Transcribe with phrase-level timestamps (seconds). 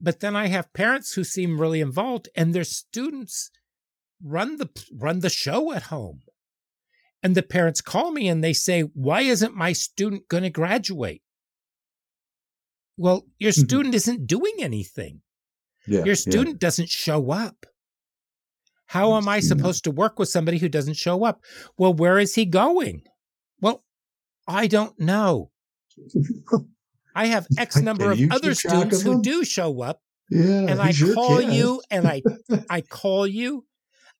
[0.00, 3.50] but then I have parents who seem really involved and their students
[4.22, 6.22] run the run the show at home.
[7.22, 11.22] And the parents call me and they say, "Why isn't my student going to graduate?"
[12.96, 13.64] Well, your Mhm.
[13.64, 15.22] student isn't doing anything.
[15.86, 16.04] Yeah.
[16.04, 17.66] Your student doesn't show up.
[18.86, 21.44] How am I supposed to work with somebody who doesn't show up?
[21.76, 23.02] Well, where is he going?
[23.60, 23.84] Well,
[24.46, 25.50] I don't know.
[27.18, 30.00] I have X number of other students of who do show up,
[30.30, 30.66] Yeah.
[30.70, 31.52] and I call kid.
[31.52, 32.22] you, and I
[32.70, 33.66] I call you,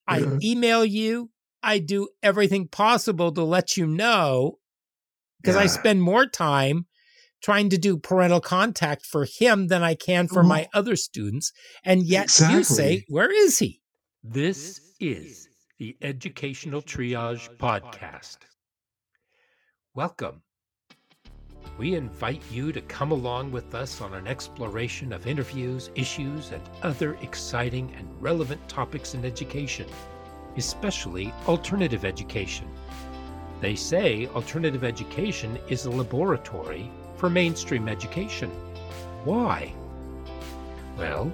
[0.05, 0.37] I Yeah.
[0.43, 1.31] email you,
[1.63, 4.59] I do everything possible to let you know
[5.41, 6.87] because I spend more time
[7.41, 11.53] trying to do parental contact for him than I can for my other students.
[11.85, 13.81] And yet you say, Where is he?
[14.21, 18.39] This is the Educational Triage Podcast.
[19.95, 20.41] Welcome.
[21.77, 26.61] We invite you to come along with us on an exploration of interviews, issues, and
[26.83, 29.87] other exciting and relevant topics in education,
[30.57, 32.67] especially alternative education.
[33.61, 38.49] They say alternative education is a laboratory for mainstream education.
[39.23, 39.73] Why?
[40.97, 41.31] Well,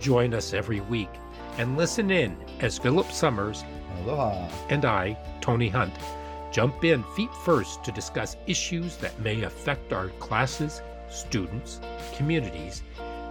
[0.00, 1.10] join us every week
[1.58, 3.64] and listen in as Philip Summers
[4.02, 4.48] Aloha.
[4.68, 5.92] and I, Tony Hunt,
[6.50, 11.80] jump in feet first to discuss issues that may affect our classes, students,
[12.14, 12.82] communities,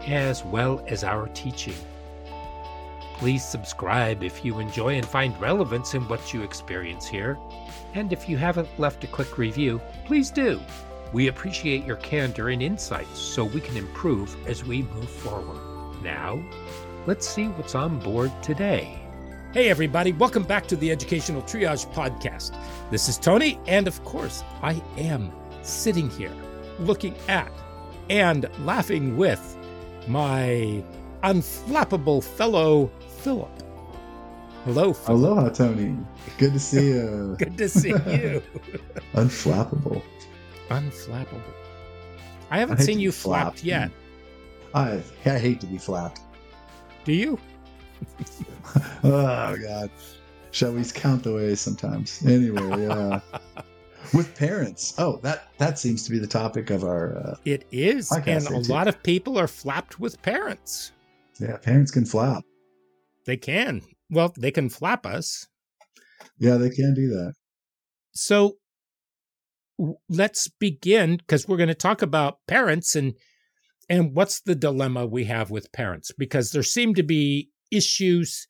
[0.07, 1.75] as well as our teaching.
[3.17, 7.37] Please subscribe if you enjoy and find relevance in what you experience here.
[7.93, 10.61] And if you haven't left a quick review, please do.
[11.11, 15.59] We appreciate your candor and insights so we can improve as we move forward.
[16.01, 16.41] Now,
[17.07, 19.08] let's see what's on board today.
[19.51, 22.55] Hey, everybody, welcome back to the Educational Triage Podcast.
[22.91, 25.31] This is Tony, and of course, I am
[25.63, 26.31] sitting here
[26.79, 27.51] looking at
[28.11, 29.57] and laughing with
[30.07, 30.83] my
[31.23, 33.49] unflappable fellow Philip.
[34.65, 35.09] Hello, Philip.
[35.09, 35.97] Aloha, Tony.
[36.37, 37.35] Good to see you.
[37.39, 38.43] Good to see you.
[39.13, 40.03] Unflappable.
[40.69, 41.41] Unflappable.
[42.51, 43.59] I haven't I seen you flapped.
[43.59, 43.91] flapped yet.
[44.75, 46.21] I I hate to be flapped.
[47.03, 47.39] Do you?
[49.03, 49.89] Oh God.
[50.51, 52.25] Shall we count the ways sometimes?
[52.25, 53.19] Anyway, uh,
[54.13, 54.93] with parents.
[54.97, 57.17] Oh, that that seems to be the topic of our.
[57.17, 58.11] Uh, It is.
[58.11, 58.71] And a too.
[58.71, 60.91] lot of people are flapped with parents.
[61.39, 62.43] yeah, parents can flap.
[63.25, 63.81] They can.
[64.09, 65.47] Well, they can flap us.
[66.39, 67.33] Yeah, they can do that.
[68.11, 68.57] So
[70.09, 73.13] let's begin because we're going to talk about parents and
[73.87, 78.47] and what's the dilemma we have with parents because there seem to be issues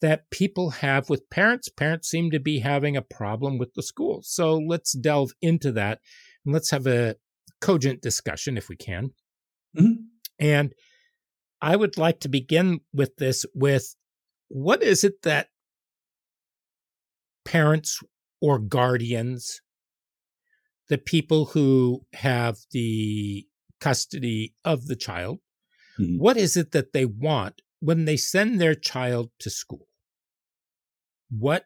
[0.00, 4.22] that people have with parents parents seem to be having a problem with the school
[4.22, 6.00] so let's delve into that
[6.44, 7.16] and let's have a
[7.60, 9.10] cogent discussion if we can
[9.76, 10.06] Mhm.
[10.38, 10.74] and
[11.60, 13.94] i would like to begin with this with
[14.48, 15.48] what is it that
[17.44, 18.00] parents
[18.40, 19.60] or guardians,
[20.88, 23.46] the people who have the
[23.80, 25.40] custody of the child,
[25.98, 26.18] Mhm.
[26.18, 29.88] what is it that they want when they send their child to school?
[31.30, 31.64] What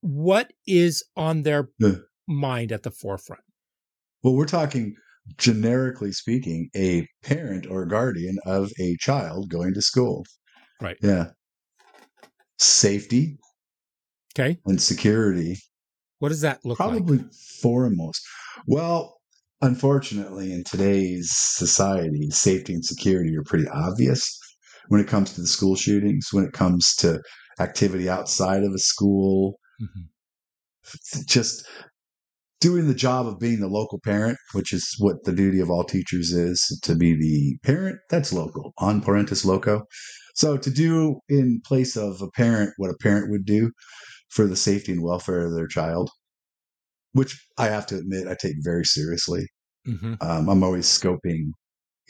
[0.00, 1.96] what is on their Yeah.
[2.26, 3.42] mind at the forefront?
[4.22, 4.96] Well, we're talking
[5.38, 10.24] generically speaking, a parent or guardian of a child going to school.
[10.80, 10.96] Right.
[11.00, 11.30] Yeah.
[12.58, 13.38] Safety
[14.34, 14.58] Okay.
[14.66, 15.58] and security
[16.18, 16.88] What does that look like?
[16.90, 17.24] probably
[17.60, 18.22] foremost.
[18.66, 19.20] Well,
[19.60, 24.36] unfortunately, in today's society, safety and security are pretty obvious
[24.88, 27.20] when it comes to the school shootings, when it comes to
[27.60, 31.26] activity outside of a school, Mhm.
[31.26, 31.66] just
[32.60, 35.84] doing the job of being the local parent, which is what the duty of all
[35.84, 39.82] teachers is to be the parent that's local, on parentis loco.
[40.34, 43.70] So to do in place of a parent what a parent would do
[44.28, 46.10] for the safety and welfare of their child,
[47.12, 49.46] which I have to admit I take very seriously.
[49.86, 50.16] Mhm.
[50.22, 51.50] Um, I'm always scoping,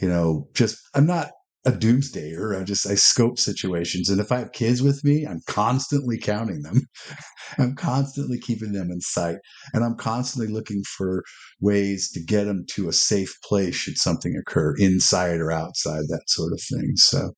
[0.01, 1.31] you know, just I'm not
[1.65, 2.61] a doomsdayer.
[2.61, 6.62] I just I scope situations, and if I have kids with me, I'm constantly counting
[6.62, 6.82] them.
[7.59, 9.37] I'm constantly keeping them in sight,
[9.73, 11.23] and I'm constantly looking for
[11.61, 16.25] ways to get them to a safe place should something occur, inside or outside, that
[16.29, 16.93] sort of thing.
[16.97, 17.32] So,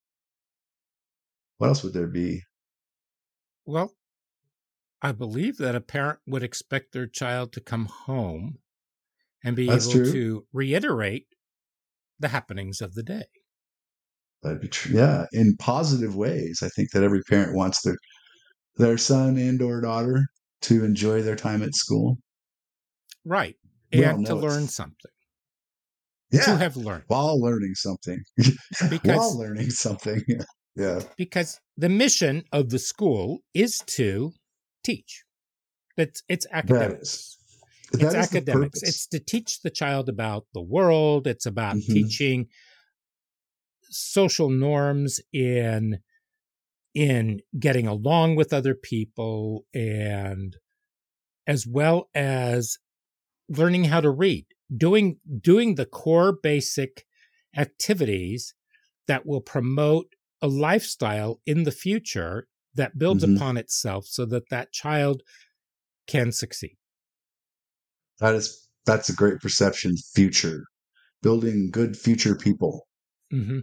[1.58, 2.40] what else would there be?
[3.66, 3.94] Well,
[5.02, 8.58] I believe that a parent would expect their child to come home
[9.44, 10.12] and be That's able true.
[10.12, 11.28] to reiterate
[12.18, 13.26] the happenings of the day.
[14.44, 14.96] That'd be true.
[14.96, 16.60] Yeah, in positive ways.
[16.62, 17.96] I think that every parent wants their
[18.76, 20.24] their son and or daughter
[20.62, 22.18] to enjoy their time at school.
[23.24, 23.56] Right.
[23.92, 25.10] We And to learn something.
[26.30, 26.44] Yeah.
[26.46, 28.22] to have learned While learning something.
[28.90, 30.22] Because- While learning something.
[30.76, 31.02] Yeah.
[31.16, 34.32] because the mission of the school is to
[34.82, 35.22] teach.
[35.96, 37.08] It's it's That academics.
[37.08, 37.38] is.
[37.92, 38.80] It's That is the academics.
[38.80, 38.82] purpose.
[38.88, 41.28] It's to teach the child about the world.
[41.28, 41.86] It's about Mhm.
[41.86, 42.48] teaching
[43.94, 46.00] social norms in
[46.94, 50.56] in getting along with other people and
[51.46, 52.78] as well as
[53.48, 54.46] learning how to read
[54.76, 57.06] doing doing the core basic
[57.56, 58.54] activities
[59.08, 63.36] that will promote a lifestyle in the future that builds Mhm.
[63.36, 65.22] upon itself so that that child
[66.08, 66.76] can succeed
[68.18, 69.96] That is that's a great perception.
[69.96, 70.64] Future,
[71.22, 72.88] building good future people
[73.30, 73.60] hmm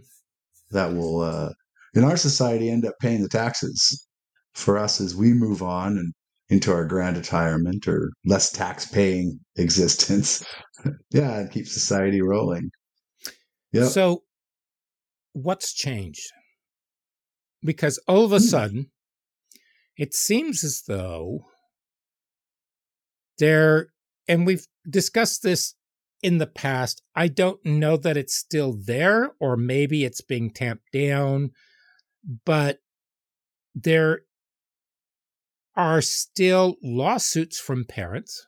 [0.72, 1.52] that will, uh,
[1.94, 4.06] in our society, end up paying the taxes
[4.54, 6.12] for us as we move on and
[6.48, 10.44] into our grand retirement or less tax-paying existence.
[11.10, 12.70] yeah, and keep society rolling.
[13.72, 13.84] Yeah.
[13.88, 14.24] So,
[15.32, 16.30] what's changed?
[17.64, 18.44] Because all of a Hmm.
[18.46, 18.90] sudden,
[19.96, 21.46] it seems as though
[23.38, 23.88] there,
[24.28, 25.74] and we've discussed this
[26.22, 27.02] in the past.
[27.14, 31.50] I don't know that it's still there, or maybe it's being tamped down,
[32.44, 32.78] but
[33.74, 34.22] there
[35.76, 38.46] are still lawsuits from parents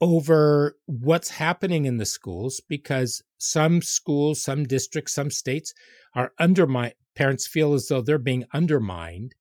[0.00, 5.74] over what's happening in the schools because some schools, some districts, some states
[6.14, 6.94] are undermined.
[7.16, 9.34] Parents feel as though they're being undermined.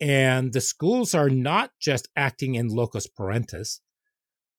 [0.00, 3.80] And the schools are not just acting in locus parentis,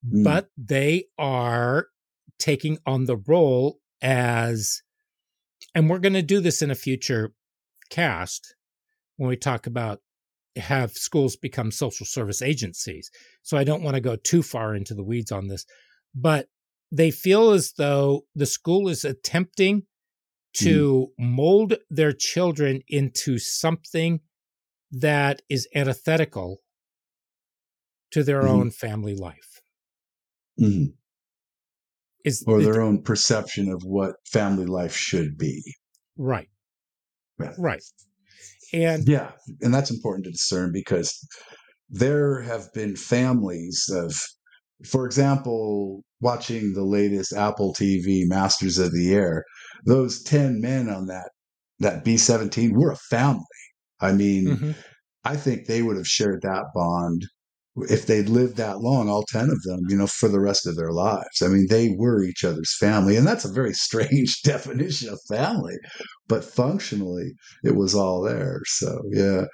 [0.05, 0.23] Mm.
[0.23, 1.87] but they are
[2.39, 4.81] taking on the role as,
[5.75, 7.33] and we're going to do this in a future
[7.89, 8.55] cast
[9.17, 9.99] when we talk about
[10.55, 13.11] have schools become social service agencies.
[13.43, 15.65] So I don't want to go too far into the weeds on this,
[16.15, 16.47] but
[16.91, 19.83] they feel as though the school is attempting
[20.55, 24.21] to mold their children into something
[24.91, 26.57] that is antithetical
[28.11, 28.49] to their Mhm.
[28.49, 29.61] own family life.
[30.59, 30.98] Mhm.
[32.25, 35.61] Is Or their own perception of what family life should be.
[36.17, 36.49] right,
[37.39, 37.53] Yeah.
[37.57, 37.81] right.
[38.73, 39.31] And Yeah,
[39.61, 41.11] and that's important to discern because
[41.89, 44.13] there have been families of,
[44.85, 49.43] for example, watching the latest Apple TV Masters of the Air.
[49.85, 51.29] Those ten men on that
[51.79, 53.45] that B seventeen were a family.
[54.01, 54.75] I mean, Mhm.
[55.23, 57.25] I think they would have shared that bond
[57.89, 60.75] if they'd lived that long, all 10 of them, you know, for the rest of
[60.75, 61.41] their lives.
[61.41, 63.15] I mean, they were each other's family.
[63.15, 65.75] And that's a very strange definition of family,
[66.27, 67.33] but functionally,
[67.63, 68.61] it was all there.
[68.65, 69.45] So, yeah.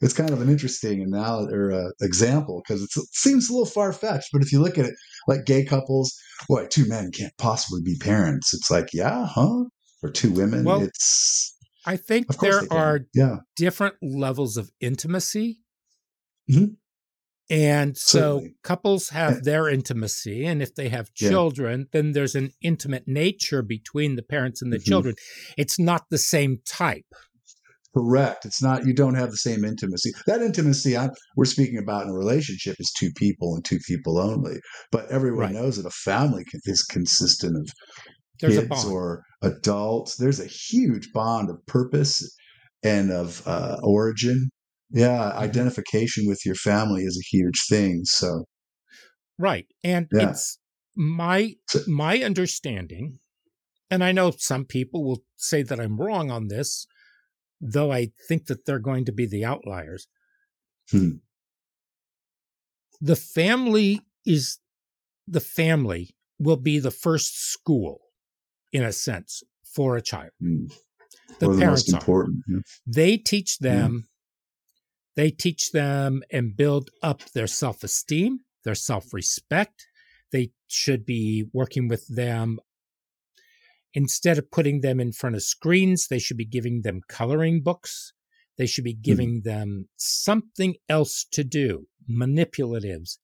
[0.00, 3.92] It's kind of an interesting analogy or uh, example because it seems a little far
[3.92, 4.28] fetched.
[4.32, 4.94] But if you look at it
[5.26, 6.16] like gay couples,
[6.48, 8.54] boy, two men can't possibly be parents.
[8.54, 9.64] It's like, yeah, huh?
[10.04, 10.62] Or two women.
[10.62, 13.38] Well, it's, I think there are yeah.
[13.56, 15.62] different levels of intimacy.
[16.48, 16.76] Mhm.
[17.50, 18.54] And so Certainly.
[18.62, 19.40] couples have Yeah.
[19.42, 20.44] their intimacy.
[20.44, 21.30] And if they have Yeah.
[21.30, 24.84] children, then there's an intimate nature between the parents and the Mhm.
[24.84, 25.14] children.
[25.56, 27.06] It's not the same type.
[27.96, 28.44] Correct.
[28.44, 30.12] It's not, you don't have the same intimacy.
[30.26, 34.18] That intimacy I, we're speaking about in a relationship is two people and two people
[34.18, 34.56] only.
[34.92, 35.54] But everyone Right.
[35.54, 37.68] knows that a family can- is consistent of
[38.40, 40.16] There's kids or adults.
[40.16, 42.22] There's a huge bond of purpose
[42.84, 44.50] and of uh, origin.
[44.90, 48.04] Yeah, identification with your family is a huge thing.
[48.04, 48.44] So,
[49.38, 49.66] Right.
[49.84, 50.30] And Yeah.
[50.30, 50.58] it's
[50.96, 51.54] my
[51.86, 53.20] my understanding,
[53.90, 56.86] and I know some people will say that I'm wrong on this,
[57.60, 60.08] though I think that they're going to be the outliers.
[60.90, 61.18] Hmm.
[63.00, 64.58] The family is
[65.26, 68.00] the family will be the first school,
[68.72, 70.32] in a sense, for a child.
[70.42, 70.72] mm,
[71.38, 71.96] The the parents most are.
[71.98, 72.42] important.
[72.48, 72.58] yeah.
[72.86, 74.08] They teach them,
[75.18, 79.84] they teach them and build up their self esteem, their self respect.
[80.30, 82.60] They should be working with them.
[83.94, 88.12] Instead of putting them in front of screens, they should be giving them coloring books.
[88.58, 89.02] They should be hmm.
[89.02, 93.18] giving them something else to do, manipulatives,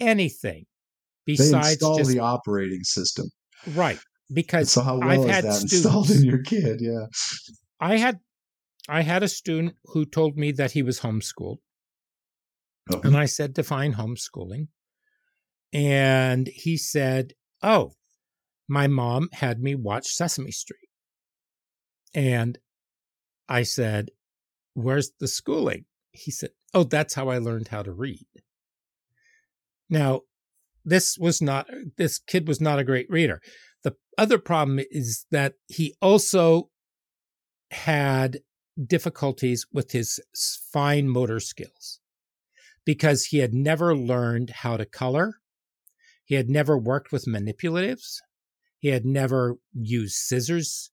[0.00, 0.64] anything
[1.26, 3.26] They besides install just the operating system.
[3.74, 3.98] right.
[4.32, 6.80] Because So how well I've is had that installed students- in your kid?
[6.80, 7.06] Yeah.
[7.78, 8.20] I had
[8.88, 11.58] I had a student who told me that he was homeschooled.
[12.92, 14.68] Oh, And I said, define homeschooling.
[15.72, 17.92] And he said, Oh,
[18.68, 20.88] my mom had me watch Sesame Street.
[22.14, 22.58] And
[23.48, 24.10] I said,
[24.74, 25.86] Where's the schooling?
[26.12, 28.26] He said, Oh, that's how I learned how to read.
[29.88, 30.22] Now,
[30.84, 31.66] this was not,
[31.96, 33.40] this kid was not a great reader.
[33.82, 36.70] The other problem is that he also
[37.70, 38.38] had
[38.84, 40.20] difficulties with his
[40.72, 42.00] fine motor skills
[42.84, 45.36] because he had never learned how to color.
[46.24, 48.18] He had never worked with manipulatives.
[48.78, 50.90] He had never used scissors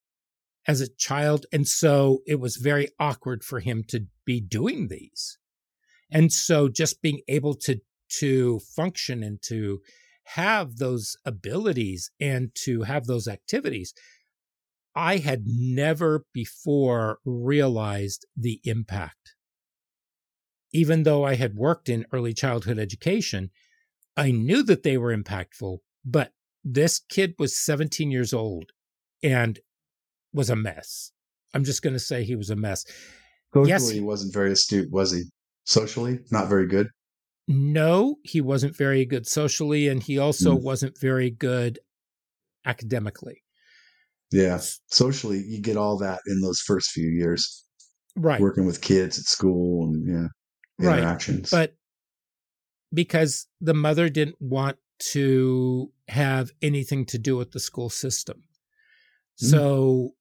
[0.67, 1.45] as a child.
[1.51, 5.37] And so it was very awkward for him to be doing these.
[6.11, 7.81] And so just being able to,
[8.19, 9.81] to function and to
[10.25, 13.93] have those abilities and to have those activities,
[14.95, 19.35] I had never before realized the impact.
[20.71, 23.51] Even though I had worked in early childhood education,
[24.15, 26.31] I knew that they were impactful, but
[26.63, 28.71] this kid was 17 years old
[29.21, 29.59] and
[30.33, 31.11] was a mess.
[31.53, 32.85] I'm just going to say he was a mess.
[33.53, 35.23] Socially, yes, he wasn't very astute, was he?
[35.65, 36.87] Socially, not very good.
[37.47, 40.61] No, he wasn't very good socially, and he also mm.
[40.61, 41.79] wasn't very good
[42.65, 43.42] academically.
[44.33, 47.65] Yeah, socially, you get all that in those first few years,
[48.15, 48.41] right?
[48.41, 51.51] Working with kids at school and yeah, interactions.
[51.53, 51.69] Right.
[51.69, 51.75] But
[52.93, 54.77] because the mother didn't want
[55.11, 58.43] to have anything to do with the school system,
[59.41, 59.49] mm.
[59.51, 60.15] so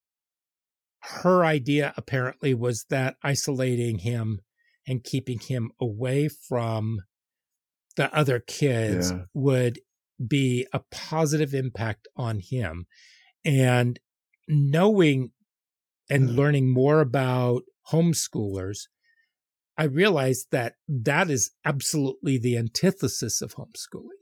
[1.22, 4.40] her idea apparently was that isolating him
[4.86, 7.00] and keeping him away from
[7.96, 9.22] the other kids yeah.
[9.34, 9.80] would
[10.24, 12.86] be a positive impact on him.
[13.44, 13.98] And
[14.48, 15.30] knowing
[16.10, 18.88] and learning more about homeschoolers,
[19.76, 24.20] I realized that that is absolutely the antithesis of homeschooling.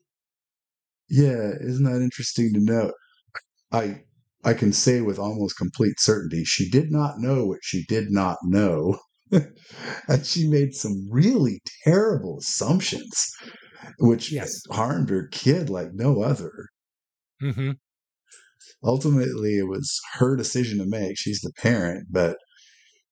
[1.08, 2.92] Yeah, isn't that interesting to know?
[3.72, 4.02] I
[4.44, 8.38] I can say with almost complete certainty she did not know what she did not
[8.44, 8.98] know.
[10.08, 13.32] and she made some really terrible assumptions
[13.98, 14.62] which yes.
[14.70, 16.68] harmed her kid like no other.
[17.42, 17.72] Mm-hmm.
[18.82, 21.18] Ultimately, it was her decision to make.
[21.18, 22.36] She's the parent, but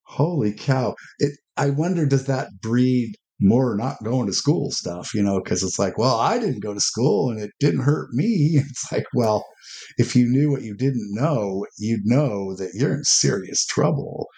[0.05, 0.95] holy cow!
[1.19, 1.33] It.
[1.57, 5.13] I wonder, does that breed more not going to school stuff?
[5.15, 8.11] You know, because it's like, well, I didn't go to school and it didn't hurt
[8.13, 8.61] me.
[8.71, 9.45] It's like, well,
[9.97, 14.29] if you knew what you didn't know, you'd know that you're in serious trouble.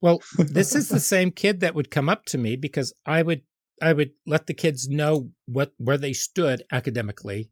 [0.00, 3.42] Well, this is the same kid that would come up to me because I would
[3.80, 7.50] I would let the kids know what where they stood academically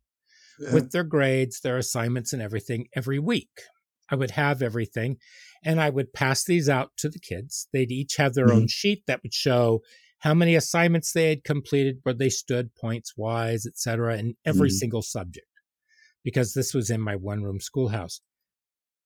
[0.59, 0.73] yeah.
[0.73, 3.63] with their grades, their assignments and everything every week.
[4.09, 5.17] I would have everything
[5.65, 7.69] and I would pass these out to the kids.
[7.73, 8.57] They'd each have their mm-hmm.
[8.57, 9.83] own sheet that would show
[10.21, 14.77] how many assignments they had completed, where they stood points wise, etc., in every mm-hmm.
[14.77, 15.47] single subject.
[16.25, 18.21] Because this was in my one room schoolhouse.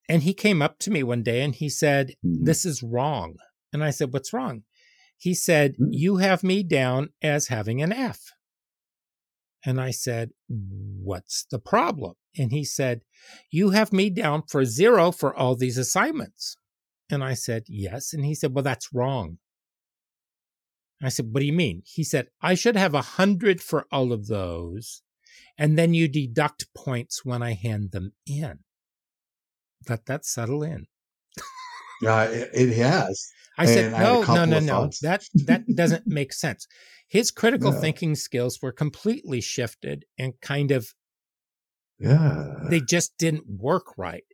[0.08, 2.44] And he came up to me one day and he said, mm-hmm.
[2.44, 3.36] This is wrong.
[3.72, 4.62] And I said, What's wrong?
[5.16, 5.88] He said, mm.
[5.90, 8.32] You have me down as having an F.
[9.64, 12.14] And I said, What's the problem?
[12.36, 13.02] And he said,
[13.50, 16.56] You have me down for zero for all these assignments.
[17.10, 18.12] And I said, Yes.
[18.12, 19.38] And he said, Well, that's wrong.
[21.02, 21.82] I said, What do you mean?
[21.84, 25.02] He said, I should have a hundred for all of those.
[25.58, 28.60] And then you deduct points when I hand them in.
[29.88, 30.86] Let that settle in.
[32.02, 33.30] Yeah, it, it has.
[33.58, 34.90] I said, no, no, no, no.
[35.02, 36.66] That that doesn't make sense.
[37.10, 37.80] His critical no.
[37.80, 40.94] thinking skills were completely shifted and kind of
[41.98, 42.54] yeah.
[42.70, 44.24] They just didn't work right.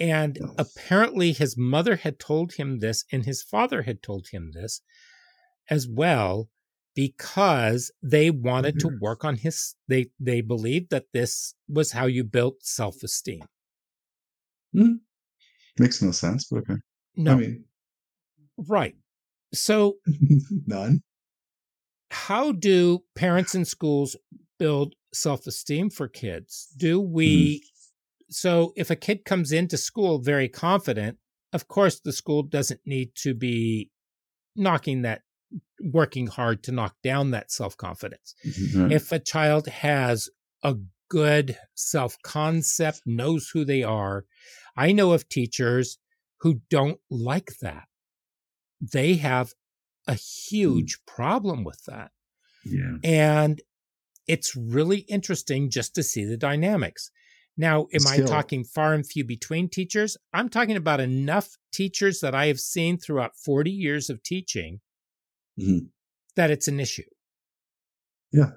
[0.00, 0.54] And no.
[0.58, 4.80] apparently his mother had told him this and his father had told him this
[5.70, 6.48] as well
[6.94, 8.88] because they wanted mm-hmm.
[8.88, 13.44] to work on his they they believed that this was how you built self-esteem.
[14.74, 15.00] Mm.
[15.78, 16.80] Makes no sense, but okay.
[17.14, 17.32] No.
[17.32, 17.64] I mean,
[18.56, 18.94] right.
[19.52, 19.96] So,
[20.66, 21.02] none.
[22.10, 24.16] How do parents and schools
[24.58, 26.68] build self esteem for kids?
[26.76, 27.58] Do we?
[27.58, 27.62] Mm-hmm.
[28.28, 31.18] So, if a kid comes into school very confident,
[31.52, 33.90] of course, the school doesn't need to be
[34.56, 35.22] knocking that,
[35.80, 38.34] working hard to knock down that self confidence.
[38.46, 38.92] Mm-hmm.
[38.92, 40.28] If a child has
[40.62, 40.76] a
[41.08, 44.24] good self concept, knows who they are,
[44.76, 45.98] I know of teachers
[46.40, 47.84] who don't like that.
[48.80, 49.52] They have
[50.06, 52.10] a huge problem with that.
[52.64, 52.96] Yeah.
[53.04, 53.60] And
[54.26, 57.10] it's really interesting just to see the dynamics.
[57.56, 58.24] Now, am Still.
[58.24, 60.16] I talking far and few between teachers?
[60.32, 64.80] I'm talking about enough teachers that I have seen throughout 40 years of teaching
[65.58, 65.86] mm-hmm.
[66.34, 67.04] that it's an issue.
[68.32, 68.50] Yeah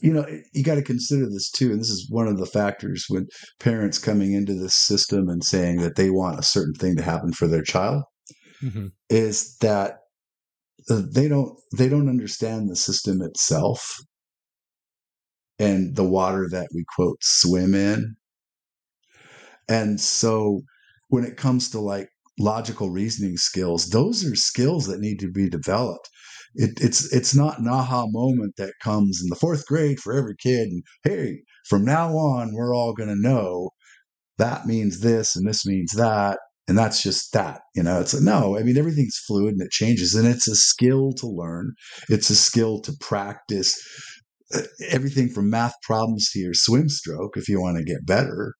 [0.00, 3.06] you know you got to consider this too and this is one of the factors
[3.08, 3.26] when
[3.58, 7.32] parents coming into this system and saying that they want a certain thing to happen
[7.32, 8.02] for their child
[8.62, 8.86] mm-hmm.
[9.08, 9.98] is that
[10.88, 13.98] Uh, they don't they don't understand the system itself
[15.58, 18.16] and the water that we quote swim in
[19.68, 20.62] And so
[21.08, 22.08] when it comes to like
[22.38, 26.08] logical reasoning skills, those are skills that need to be developed.
[26.54, 30.34] It, it's it's not an aha moment that comes in the fourth grade for every
[30.36, 30.68] kid.
[30.68, 33.70] And hey, from now on, we're all going to know
[34.38, 36.38] that means this and this means that
[36.70, 39.72] and that's just that you know it's like no i mean everything's fluid and it
[39.72, 41.74] changes and it's a skill to learn.
[42.08, 43.76] It's a skill to practice
[44.54, 48.54] uh, everything from math problems to your swim stroke if you want to get better.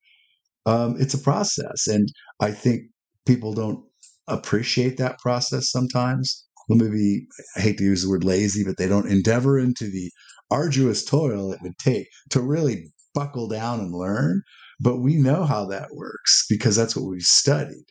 [0.67, 2.09] Um, it's a process and
[2.40, 2.83] i think
[3.26, 3.85] people don't
[4.26, 6.47] appreciate that process sometimes.
[6.69, 7.26] Maybe
[7.57, 10.11] i hate to use the word lazy but they don't endeavor into the
[10.50, 14.43] arduous toil it would take to really buckle down and learn.
[14.81, 17.87] But we know how that works because that's what we've studied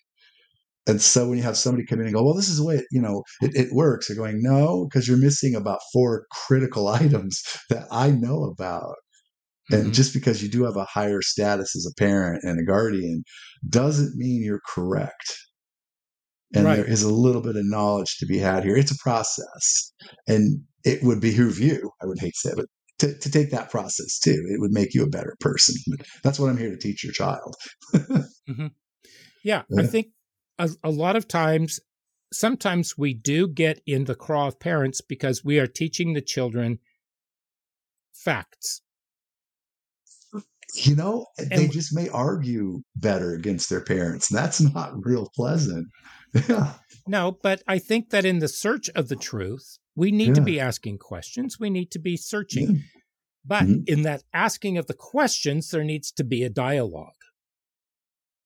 [0.89, 2.75] and so when you have somebody come in and go, well, this is the way
[2.75, 6.87] it, you know it, it works, they're going, no, because you're missing about four critical
[7.01, 8.95] items that I know about.
[9.71, 9.91] And mm-hmm.
[9.91, 13.23] just because you do have a higher status as a parent and a guardian
[13.69, 15.37] doesn't mean you're correct.
[16.55, 16.77] And right.
[16.77, 18.75] there is a little bit of knowledge to be had here.
[18.75, 19.93] It's a process.
[20.27, 22.65] And it would behoove you, I would hate to say it, but
[22.99, 24.43] to, to take that process too.
[24.49, 25.75] It would make you a better person.
[26.23, 27.53] That's what I'm here to teach your child.
[27.93, 28.67] mm-hmm.
[29.43, 30.07] yeah, yeah, I think
[30.59, 31.79] a, a lot of times,
[32.31, 36.79] sometimes we do get in the craw of parents because we are teaching the children
[38.13, 38.81] facts.
[40.75, 44.27] You know, and they just may argue better against their parents.
[44.29, 45.87] That's not real pleasant.
[46.47, 46.73] Yeah.
[47.07, 50.33] No, but I think that in the search of the truth, we need yeah.
[50.35, 51.59] to be asking questions.
[51.59, 52.75] We need to be searching.
[52.75, 52.81] Yeah.
[53.43, 53.83] But mm-hmm.
[53.87, 57.18] in that asking of the questions, there needs to be a dialogue.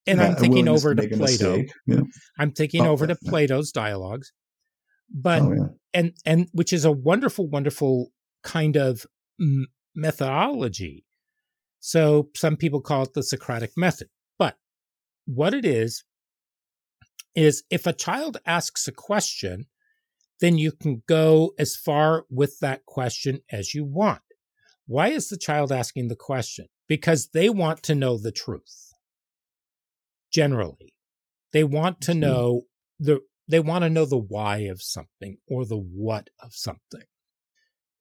[0.05, 1.63] And I'm thinking over to, to Plato.
[1.87, 2.01] Yeah.
[2.37, 4.33] I'm thinking oh, over to Plato's dialogues.
[5.13, 5.67] But oh, yeah.
[5.93, 8.11] and and which is a wonderful, wonderful
[8.43, 9.05] kind of
[9.95, 11.05] methodology.
[11.79, 14.07] So some people call it the Socratic method.
[14.37, 14.57] But
[15.25, 16.03] what it is
[17.35, 19.65] is if a child asks a question,
[20.39, 24.21] then you can go as far with that question as you want.
[24.85, 26.67] Why is the child asking the question?
[26.87, 28.92] Because they want to know the truth
[30.33, 30.93] generally.
[31.51, 32.63] They want to know
[32.99, 37.03] the they want to know the why of something or the what of something.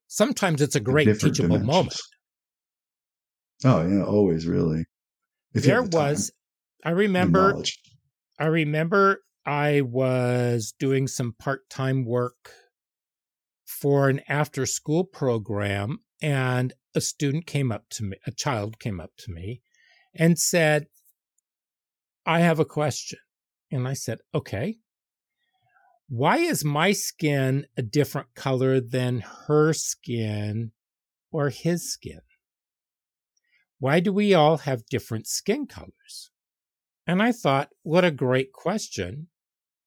[0.07, 1.67] Sometimes it's a great teachable dimensions.
[1.67, 2.01] moment.
[3.65, 4.85] Oh, yeah, always really.
[5.53, 6.31] If there the was
[6.83, 7.63] I remember
[8.39, 12.51] I remember I was doing some part-time work
[13.65, 18.99] for an after school program and a student came up to me, a child came
[18.99, 19.61] up to me
[20.15, 20.87] and said,
[22.25, 23.19] I have a question.
[23.71, 24.77] And I said, okay.
[26.09, 30.71] Why is my skin a different color than her skin
[31.31, 32.21] or his skin?
[33.79, 36.29] Why do we all have different skin colors?
[37.05, 39.27] And I thought, what a great question.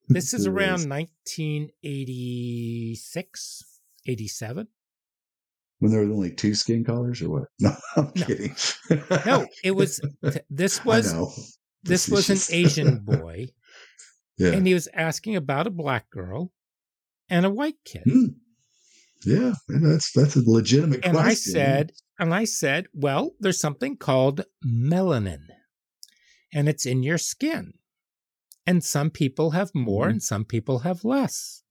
[0.08, 3.62] This is around 1986,
[4.06, 4.68] 87.
[5.78, 7.44] When there were only two skin colors or what?
[7.60, 8.26] No, I'm no.
[8.26, 8.54] kidding.
[9.26, 10.00] no, it was,
[10.50, 11.55] this was,
[11.86, 13.48] this was an Asian boy.
[14.38, 14.52] yeah.
[14.52, 16.52] And he was asking about a black girl
[17.28, 18.04] and a white kid.
[18.06, 18.34] Mm.
[19.24, 21.30] Yeah, that's that's a legitimate and question.
[21.30, 25.46] I said, and I said, well, there's something called melanin,
[26.52, 27.72] and it's in your skin.
[28.66, 30.12] And some people have more mm-hmm.
[30.12, 31.62] and some people have less.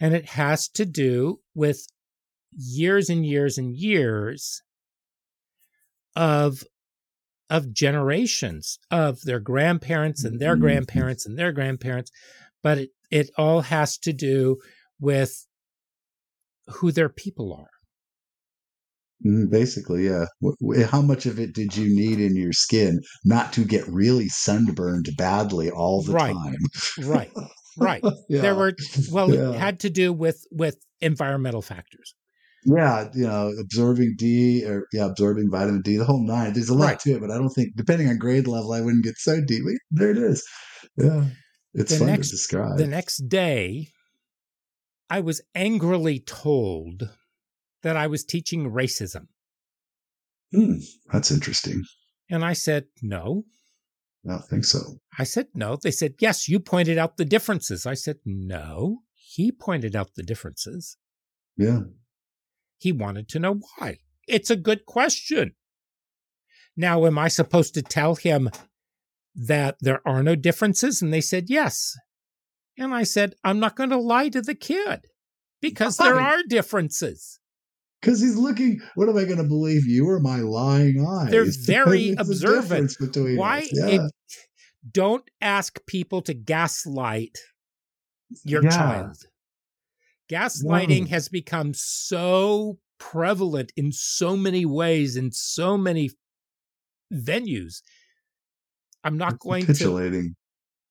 [0.00, 1.86] And it has to do with
[2.52, 4.62] years and years and years
[6.16, 6.64] of
[7.50, 10.62] of generations of their grandparents and their mm-hmm.
[10.62, 12.10] grandparents and their grandparents,
[12.62, 14.56] but it, it all has to do
[15.00, 15.46] with
[16.68, 17.70] who their people are.
[19.26, 20.24] Mm, basically, yeah.
[20.86, 25.08] How much of it did you need in your skin not to get really sunburned
[25.18, 26.32] badly all the right.
[26.32, 26.56] time?
[27.02, 27.30] right,
[27.78, 28.02] right.
[28.28, 28.40] yeah.
[28.40, 28.74] There were
[29.10, 29.50] well, yeah.
[29.50, 32.14] it had to do with with environmental factors
[32.64, 36.52] yeah, you know, absorbing D or yeah, absorbing vitamin D, the whole nine.
[36.52, 36.98] There's a lot right.
[37.00, 39.62] to it, but I don't think, depending on grade level, I wouldn't get so deep.
[39.90, 40.46] There it is.
[40.96, 41.26] Yeah,
[41.74, 42.78] it's the fun next, to describe.
[42.78, 43.88] The next day,
[45.08, 47.10] I was angrily told
[47.82, 49.28] that I was teaching racism.
[50.52, 50.76] Hmm,
[51.12, 51.82] that's interesting.
[52.28, 53.44] And I said, no.
[54.28, 54.80] I don't think so.
[55.18, 55.78] I said, no.
[55.82, 57.86] They said, yes, you pointed out the differences.
[57.86, 60.96] I said, no, he pointed out the differences.
[61.56, 61.80] Yeah.
[62.80, 63.98] He wanted to know why.
[64.26, 65.52] It's a good question.
[66.76, 68.48] Now, am I supposed to tell him
[69.34, 71.02] that there are no differences?
[71.02, 71.94] And they said, yes.
[72.78, 75.00] And I said, I'm not going to lie to the kid
[75.60, 77.38] because there are differences.
[78.00, 81.30] Because he's looking, what am I going to believe, you or my lying eyes?
[81.30, 82.96] They're very observant.
[82.98, 83.68] Between Why?
[83.70, 83.86] Yeah.
[83.88, 84.12] It,
[84.90, 87.36] don't ask people to gaslight
[88.42, 88.70] your Yeah.
[88.70, 89.16] child.
[90.30, 91.08] Gaslighting No.
[91.08, 96.10] has become so prevalent in so many ways, in so many
[97.12, 97.82] venues.
[99.02, 100.30] I'm not going to.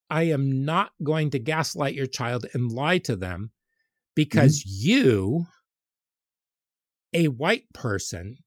[0.09, 3.51] I am not going to gaslight your child and lie to them
[4.15, 5.45] because you,
[7.13, 8.37] a white person,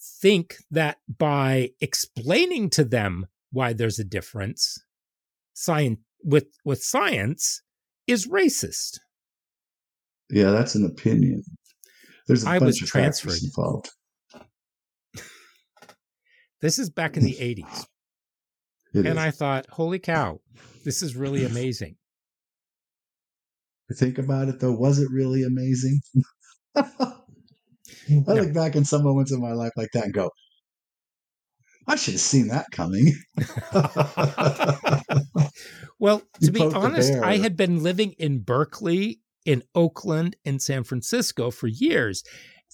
[0.00, 4.78] think that by explaining to them why there's a difference,
[5.52, 7.62] science with with science
[8.06, 9.00] is racist.
[10.32, 11.42] Yeah, that's an opinion.
[12.26, 13.32] There's a I bunch of transferred.
[13.32, 13.90] factors involved.
[16.60, 17.86] This is back in the 80s.
[18.94, 19.24] It And is.
[19.24, 20.40] I thought, holy cow,
[20.84, 21.96] this is really amazing.
[23.94, 26.00] think about it though, was it really amazing?
[26.76, 27.14] I
[28.26, 30.30] look back in some moments of my life like that and go,
[31.88, 33.12] I should have seen that coming.
[35.98, 40.84] Well, You to be honest, I had been living in Berkeley, in Oakland, and San
[40.84, 42.22] Francisco for years.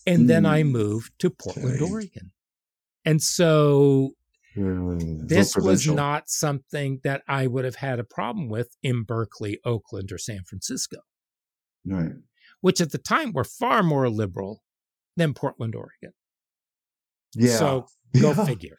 [0.07, 0.69] And then I Hmm.
[0.73, 1.91] moved to Portland, Okay.
[1.91, 2.33] Oregon.
[3.05, 4.13] And so
[4.55, 10.11] this was not something that I would have had a problem with in Berkeley, Oakland,
[10.11, 10.99] or San Francisco,
[11.87, 12.13] right.
[12.61, 14.63] which at the time were far more liberal
[15.17, 16.13] than Portland, Oregon.
[17.35, 17.57] Yeah.
[17.57, 17.87] So
[18.21, 18.47] go Yeah.
[18.47, 18.79] figure.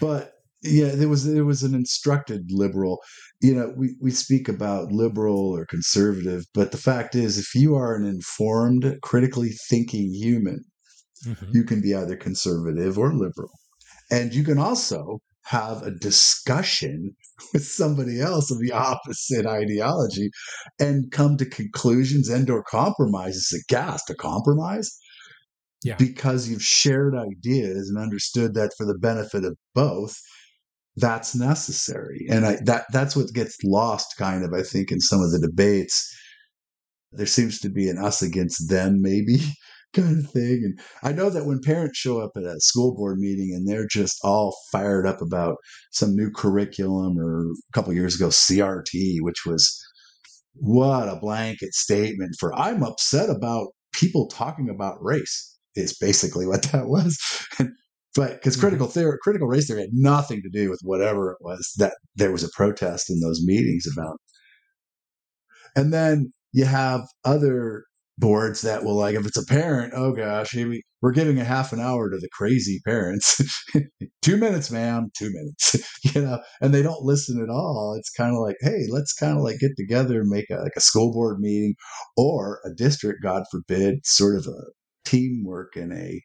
[0.00, 0.34] But
[0.64, 2.98] yeah, there was there was an instructed liberal.
[3.40, 7.74] You know, we, we speak about liberal or conservative, but the fact is if you
[7.76, 10.60] are an informed, critically thinking human,
[11.26, 11.54] Mhm.
[11.54, 13.50] you can be either conservative or liberal.
[14.10, 17.16] And you can also have a discussion
[17.52, 20.30] with somebody else of the opposite ideology
[20.78, 23.52] and come to conclusions and or compromises.
[23.54, 24.90] A gas to compromise
[25.82, 25.96] Yeah.
[25.96, 30.14] because you've shared ideas and understood that for the benefit of both,
[30.96, 32.26] that's necessary.
[32.30, 35.40] And I, that that's what gets lost, kind of, I think, in some of the
[35.40, 36.10] debates.
[37.12, 39.38] There seems to be an us against them, maybe
[39.94, 40.62] kind of thing.
[40.64, 43.86] And I know that when parents show up at a school board meeting and they're
[43.88, 45.56] just all fired up about
[45.92, 49.80] some new curriculum or a couple years ago, CRT, which was
[50.54, 56.62] what a blanket statement for I'm upset about people talking about race is basically what
[56.64, 57.18] that was.
[58.14, 58.60] But because Mhm.
[58.60, 62.32] critical theory, critical race theory had nothing to do with whatever it was that there
[62.32, 64.18] was a protest in those meetings about.
[65.76, 67.84] And then you have other
[68.18, 70.54] boards that will like if it's a parent oh gosh
[71.02, 73.40] we're giving a half an hour to the crazy parents
[74.22, 75.74] two minutes ma'am two minutes
[76.14, 79.36] you know and they don't listen at all it's kind of like hey let's kind
[79.36, 81.74] of like get together and make a, like a school board meeting
[82.16, 84.62] or a district god forbid sort of a
[85.04, 86.22] teamwork and a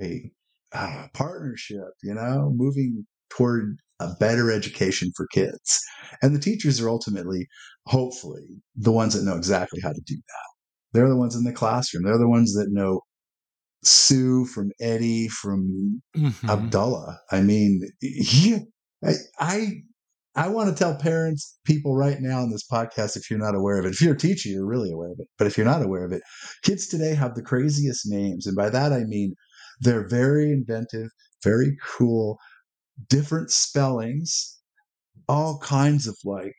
[0.00, 0.30] a
[0.74, 5.80] uh, partnership you know moving toward a better education for kids
[6.22, 7.46] and the teachers are ultimately
[7.86, 10.48] hopefully the ones that know exactly how to do that
[10.94, 12.04] they're the ones in the classroom.
[12.04, 13.00] They're the ones that know
[13.82, 16.48] Sue from Eddie from Mhm.
[16.48, 17.18] Abdullah.
[17.30, 18.60] I mean, yeah,
[19.04, 19.72] I, I,
[20.36, 23.78] I want to tell parents, people right now on this podcast, if you're not aware
[23.78, 25.26] of it, if you're a teacher, you're really aware of it.
[25.36, 26.22] But if you're not aware of it,
[26.62, 28.46] kids today have the craziest names.
[28.46, 29.34] And by that, I mean,
[29.80, 31.10] they're very inventive,
[31.42, 32.38] very cool,
[33.08, 34.58] different spellings,
[35.28, 36.54] all kinds of like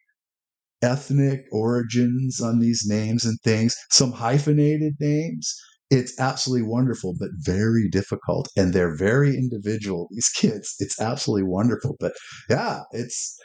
[0.81, 5.55] ethnic origins on these names and things, some hyphenated names.
[5.89, 8.49] It's absolutely wonderful, but very difficult.
[8.57, 10.75] And they're very individual, these kids.
[10.79, 11.95] It's absolutely wonderful.
[11.99, 12.13] But
[12.49, 13.37] yeah, it's,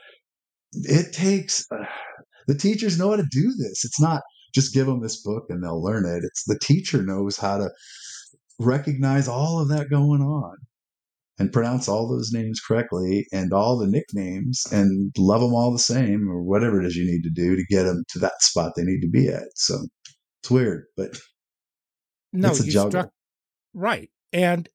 [0.72, 1.84] it takes, uh,
[2.46, 3.84] the teachers know how to do this.
[3.84, 4.22] It's not
[4.54, 6.24] just give them this book and they'll learn it.
[6.24, 7.70] It's the teacher knows how to
[8.60, 10.56] recognize all of that going on
[11.38, 15.78] and pronounce all those names correctly and all the nicknames and love them all the
[15.78, 18.72] same or whatever it is you need to do to get them to that spot
[18.76, 19.48] they need to be at.
[19.56, 19.78] So
[20.42, 21.18] it's weird, but
[22.32, 22.90] no, it's a you juggle.
[22.90, 23.10] struck
[23.74, 24.10] right.
[24.32, 24.68] And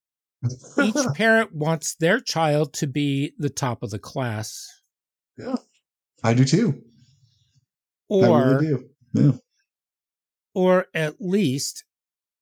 [0.81, 4.67] each parent wants their child to be the top of the class
[5.37, 5.55] yeah,
[6.23, 6.81] I do too.
[8.11, 8.89] I or really do.
[9.13, 9.31] Yeah.
[10.53, 11.83] or at least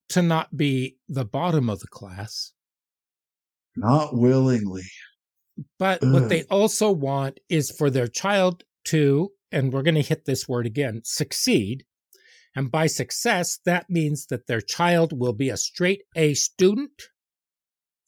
[0.10, 2.54] to not be the bottom of the class.
[3.76, 4.84] Not willingly.
[5.78, 10.26] But what they also want is for their child to, and we're going to hit
[10.26, 11.86] this word again, succeed.
[12.56, 17.04] And by success, that means that their child will be a straight A student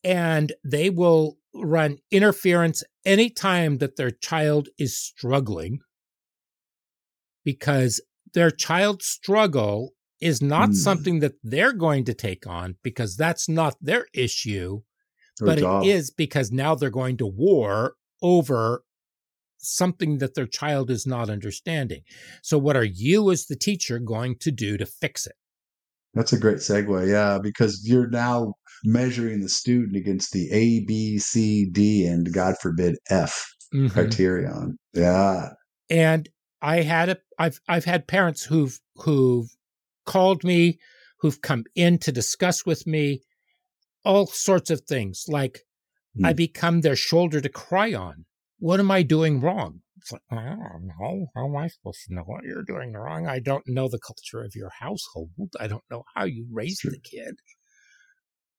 [0.03, 5.79] and they will run interference anytime that their child is struggling
[7.43, 8.01] because
[8.34, 10.75] their child's struggle is not Mm.
[10.75, 14.82] something that they're going to take on because that's not their issue,
[15.39, 15.84] but job.
[15.84, 18.84] it is because now they're going to war over
[19.58, 22.01] something that their child is not understanding.
[22.41, 25.36] So, what are you as the teacher going to do to fix it?
[26.13, 27.10] That's a great segue.
[27.10, 28.54] Yeah, because you're now
[28.86, 33.91] measuring the student against the A, B, C, D, and God forbid F Mhm.
[33.91, 34.78] criterion.
[34.93, 35.49] Yeah.
[35.89, 36.30] and
[36.62, 39.55] I had a I've I've had parents who've who've
[40.06, 40.80] called me,
[41.20, 43.22] who've come in to discuss with me
[44.04, 45.26] all sorts of things.
[45.28, 45.62] Like
[46.24, 46.36] I Hmm.
[46.38, 48.26] become their shoulder to cry on.
[48.60, 49.82] What am I doing wrong?
[49.98, 51.28] It's like, I don't know.
[51.36, 53.28] How am I supposed to know what you're doing wrong?
[53.28, 55.32] I don't know the culture of your household.
[55.60, 56.91] I don't know how you raised Sure.
[56.91, 57.36] the kid.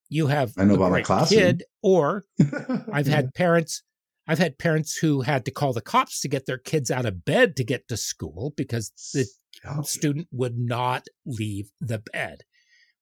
[0.08, 1.38] You have I know a about my classroom.
[1.40, 2.24] kid, or
[2.92, 3.82] I've had parents
[4.26, 7.24] I've had parents who had to call the cops to get their kids out of
[7.24, 9.26] bed to get to school because the
[9.64, 9.82] Yeah.
[9.82, 12.42] student would not leave the bed,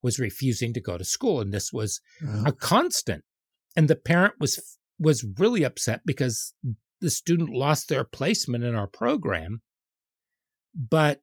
[0.02, 1.40] was refusing to go to school.
[1.40, 2.44] And this was Yeah.
[2.46, 3.24] a constant.
[3.76, 6.54] And the parent was was really upset because
[7.00, 9.60] the student lost their placement in our program.
[10.72, 11.22] But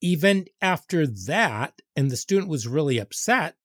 [0.00, 3.56] even after that, and the student was really upset,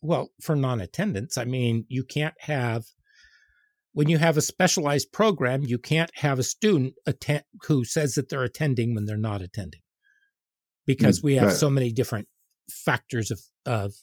[0.00, 2.84] well, for non-attendance, I mean, you can't have
[3.92, 8.28] when you have a specialized program, you can't have a student attend who says that
[8.28, 9.80] they're attending when they're not attending.
[10.86, 11.56] Because Mm, we have right.
[11.56, 12.28] so many different
[12.70, 13.94] factors of of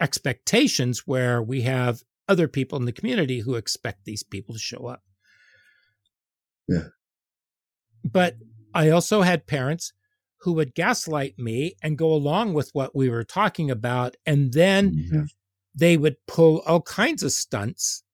[0.00, 4.86] expectations where we have other people in the community who expect these people to show
[4.86, 5.02] up.
[6.68, 6.88] Yeah.
[8.04, 8.36] But
[8.74, 9.92] I also had parents
[10.42, 14.16] who would gaslight me and go along with what we were talking about.
[14.24, 15.24] And then Yeah.
[15.74, 18.04] they would pull all kinds of stunts.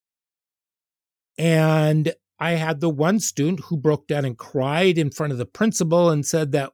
[1.39, 5.47] And I had the one student who broke down and cried in front of the
[5.47, 6.73] principal and said that,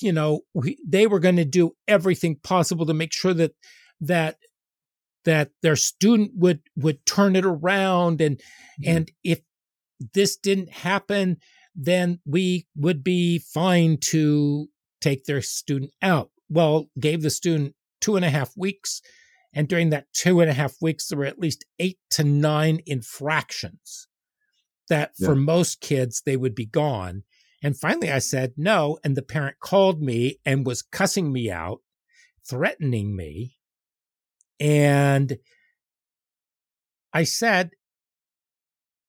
[0.00, 3.52] you know, we, they were going to do everything possible to make sure that
[4.00, 4.38] that
[5.24, 8.20] that their student would would turn it around.
[8.20, 8.96] And mm-hmm.
[8.96, 9.40] and if
[10.14, 11.38] this didn't happen
[11.74, 14.68] then we would be fine to
[15.00, 16.30] take their student out.
[16.48, 19.00] Well gave the student two and a half weeks
[19.54, 22.80] and during that two and a half weeks there were at least eight to nine
[22.86, 24.08] infractions
[24.88, 27.22] that for most kids they would be gone
[27.62, 31.80] and finally i said no and the parent called me and was cussing me out
[32.46, 33.56] threatening me
[34.62, 35.38] and
[37.12, 37.72] I said,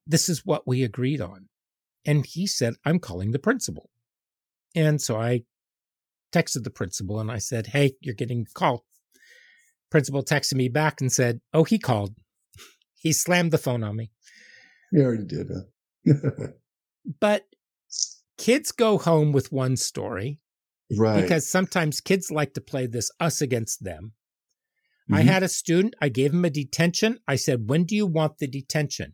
[0.06, 1.48] This is what we agreed on.
[2.06, 3.90] And he said, I'm calling the principal.
[4.76, 5.44] And so I
[6.34, 8.86] texted the principal and I said, Hey, you're getting a call.
[9.94, 12.16] Principal texted me back and said, Oh, he called.
[12.96, 14.10] He slammed the phone on me.
[14.90, 15.48] He already did.
[16.08, 16.48] Huh?
[17.20, 17.44] But
[18.40, 20.40] kids go home with one story
[20.98, 21.22] right.
[21.22, 24.14] because sometimes kids like to play this us against them.
[25.12, 25.26] I Mhm.
[25.26, 27.20] had a student, I gave him a detention.
[27.28, 29.14] I said, When do you want the detention?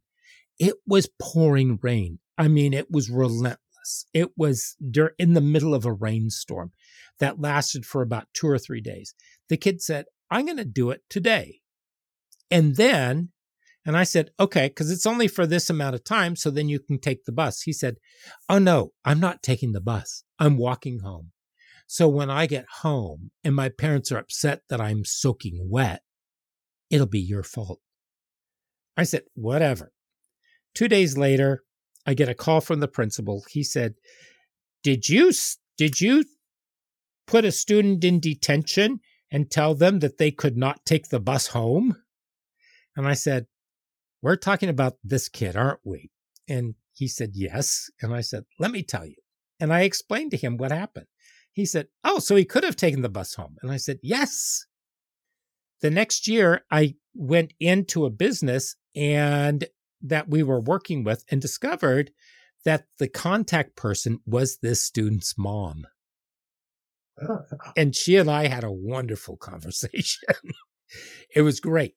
[0.60, 2.20] It was pouring rain.
[2.38, 4.06] I mean, it was relentless.
[4.13, 4.78] It was
[5.18, 6.72] in the middle of a rainstorm
[7.20, 9.13] that lasted for about two or three days.
[9.50, 11.60] The kid said, I'm going to do it today.
[12.52, 13.30] And then,
[13.86, 16.36] and I said, okay, because it's only for this amount of time.
[16.36, 17.62] So then you can take the bus.
[17.62, 17.96] He said,
[18.48, 20.24] oh no, I'm not taking the bus.
[20.38, 21.32] I'm walking home.
[21.88, 26.02] So when I get home and my parents are upset that I'm soaking wet,
[26.89, 27.80] it'll be your fault.
[28.96, 29.92] I said, whatever.
[30.76, 31.63] Two days later,
[32.06, 33.44] I get a call from the principal.
[33.50, 33.96] He said,
[34.84, 35.32] "Did you
[35.78, 36.26] did you
[37.28, 39.00] put a student in detention
[39.32, 42.02] and tell them that they could not take the bus home?"
[42.96, 43.48] And I said,
[44.22, 46.12] "We're talking about this kid, aren't we?"
[46.48, 49.15] And he said, "Yes." And I said, "Let me tell you."
[49.60, 51.08] And I explained to him what happened.
[51.52, 53.58] He said, Oh, so he could have taken the bus home.
[53.62, 54.65] And I said, Yes.
[55.82, 59.65] The next year, I went into a business and
[60.02, 62.12] that we were working with and discovered
[62.65, 65.86] that the contact person was this student's mom.
[67.75, 70.29] And she and I had a wonderful conversation.
[71.36, 71.95] it was great.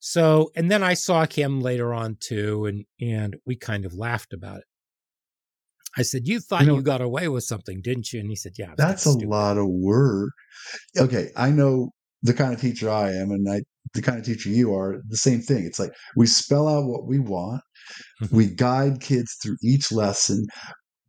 [0.00, 4.32] So, and then I saw him later on too, and and we kind of laughed
[4.32, 4.64] about it.
[5.96, 8.52] I said, "You thought You you, got away with something, didn't you?" And he said,
[8.58, 10.30] "Yeah." That's a stupid." lot of work.
[10.98, 11.90] Okay, I know
[12.22, 13.62] the kind of teacher I am, and I
[13.94, 15.02] the kind of teacher you are.
[15.08, 15.64] The same thing.
[15.64, 17.62] It's like we spell out what we want.
[18.22, 18.30] Mhm.
[18.30, 20.46] We guide kids through each lesson,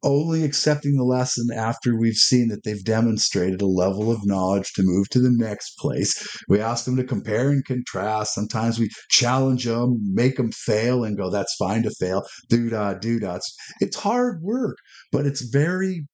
[0.03, 4.83] only accepting the lesson after we've seen that they've demonstrated a level of knowledge to
[4.83, 6.39] move to the next place.
[6.47, 8.33] We ask them to compare and contrast.
[8.33, 12.93] Sometimes we challenge them, make them fail, and go, "That's fine to fail." Do da
[12.93, 13.35] do da.
[13.35, 14.77] It's, it's hard work,
[15.11, 16.07] but it's very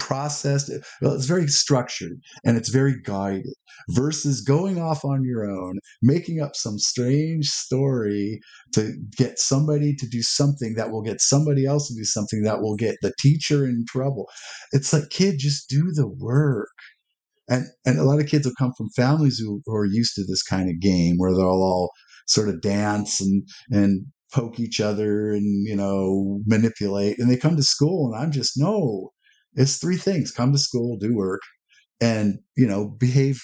[0.00, 0.70] processed.
[1.00, 3.54] Well, it's very structured and it's very guided
[3.90, 8.40] versus going off on your own, making up some strange story
[8.74, 12.60] to get somebody to do something that will get somebody else to do something that
[12.60, 14.26] will get the teacher in trouble.
[14.72, 16.68] It's like, kid, just do the work.
[17.48, 20.24] And, and a lot of kids will come from families who, who are used to
[20.24, 21.90] this kind of game where they'll all
[22.26, 27.18] sort of dance and, and poke each other and, you know, manipulate.
[27.18, 29.10] And they come to school and I'm just, no,
[29.54, 31.40] it's three things come to school, do work,
[32.00, 33.40] and, you know, behave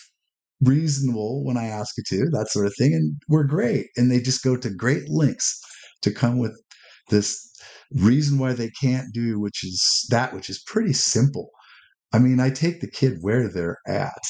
[0.62, 2.94] reasonable when I ask you to, that sort of thing.
[2.94, 3.86] And we're great.
[3.96, 5.60] And they just go to great lengths
[6.02, 6.58] to come with
[7.10, 7.38] this
[7.92, 11.50] reason why they can't do, which is that, which is pretty simple.
[12.12, 14.22] I mean, I take the kid where they're at.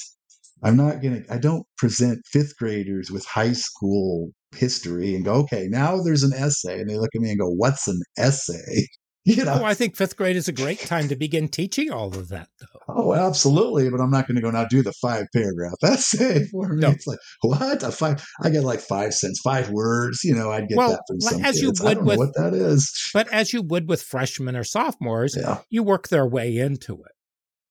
[0.65, 5.35] I'm not going to, I don't present fifth graders with high school history and go,
[5.35, 6.81] okay, now there's an essay.
[6.81, 8.87] And they look at me and go, what's an essay?
[9.37, 9.59] You oh, know?
[9.63, 12.49] Oh, I think fifth grade is a great time to begin teaching all of that,
[12.61, 12.81] though.
[12.89, 13.91] Oh, absolutely.
[13.91, 16.83] But I'm not going to go now do the five paragraph essay for me.
[16.83, 16.91] No.
[16.91, 17.83] It's like, what?
[17.83, 18.25] A five?
[18.41, 20.21] I get like five cents, five words.
[20.23, 21.81] You know, I'd get well, that from some as kids.
[21.81, 23.11] You would with, what that is.
[23.13, 25.59] But as you would with freshmen or sophomores, yeah.
[25.71, 27.13] you work their way into it.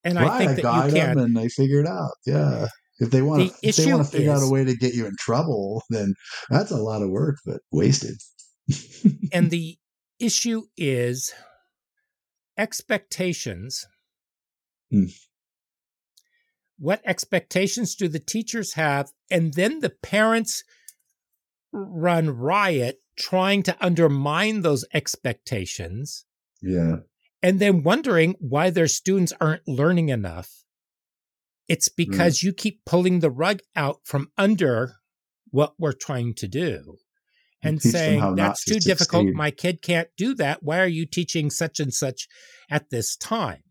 [0.04, 1.20] And right, I think I that you can.
[1.20, 2.12] and they figure it out.
[2.26, 2.68] Yeah.
[3.00, 4.94] If they want to, if they want to figure is, out a way to get
[4.94, 6.16] you in trouble, then
[6.50, 8.16] that's a lot of work, but wasted.
[9.32, 9.78] and the
[10.20, 11.34] issue is
[12.58, 13.86] expectations.
[14.94, 15.14] Mm.
[16.78, 19.12] What expectations do the teachers have?
[19.30, 20.64] And then the parents
[21.72, 26.26] run riot trying to undermine those expectations.
[26.62, 26.98] Yeah.
[27.42, 30.50] And then wondering why their students aren't learning enough.
[31.68, 32.44] It's because mm.
[32.44, 34.96] you keep pulling the rug out from under
[35.52, 36.98] what we're trying to do
[37.66, 39.34] and saying that's too difficult.
[39.34, 40.64] My kid can't do that.
[40.64, 42.28] Why are you teaching such and such
[42.70, 43.64] at this time?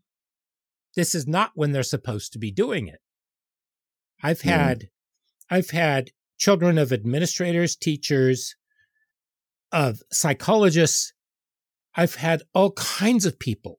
[0.95, 2.99] This is not when they're supposed to be doing it.
[4.23, 4.89] I've had.
[5.49, 8.55] I've had children of administrators, teachers,
[9.71, 11.13] of psychologists.
[11.95, 13.77] I've had all kinds of people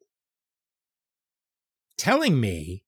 [1.98, 2.84] telling me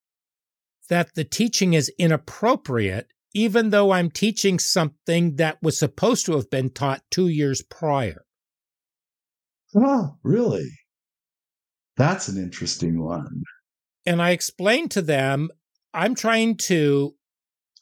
[0.89, 6.51] that the teaching is inappropriate even though I'm teaching something that was supposed to have
[6.51, 8.25] been taught two years prior.
[9.75, 10.69] Oh, really?
[11.97, 13.43] That's an interesting one.
[14.07, 15.51] And I explained to them,
[15.93, 17.15] I'm trying to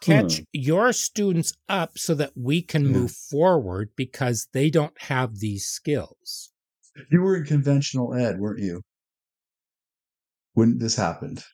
[0.00, 0.44] catch huh.
[0.52, 2.92] your students up so that we can yeah.
[2.92, 6.50] move forward because they don't have these skills.
[7.10, 8.82] You were in conventional ed, weren't you?
[10.54, 11.44] When this happened?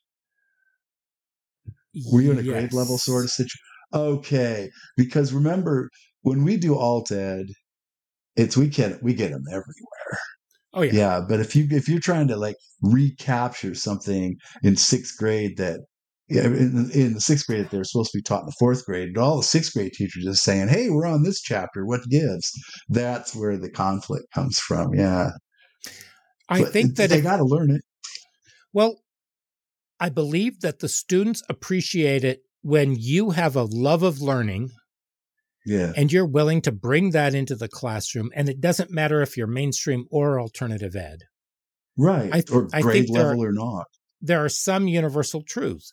[2.11, 2.53] Were you in a yes.
[2.53, 3.61] grade level sort of situation?
[3.95, 5.91] Okay, because remember
[6.23, 7.47] when we do alt ed,
[8.37, 10.19] it's we get we get them everywhere.
[10.75, 11.21] Oh yeah, yeah.
[11.29, 15.81] But if you if you're trying to like recapture something in sixth grade that
[16.29, 19.09] in, in the sixth grade that they're supposed to be taught in the fourth grade,
[19.09, 21.85] and all the sixth grade teachers are saying, "Hey, we're on this chapter.
[21.85, 22.51] What gives?"
[22.89, 24.95] That's where the conflict comes from.
[24.95, 25.31] Yeah,
[26.49, 27.83] I but think that they got to learn it.
[28.73, 29.03] Well,
[30.01, 34.71] I believe that the students appreciate it when you have a love of learning
[35.67, 35.93] yeah.
[35.97, 39.47] and you're willing to bring that into the classroom and it doesn't matter if you're
[39.47, 41.19] mainstream or alternative ed.
[41.99, 43.87] Right I, or grade level are, or not.
[44.21, 45.93] there are some universal truths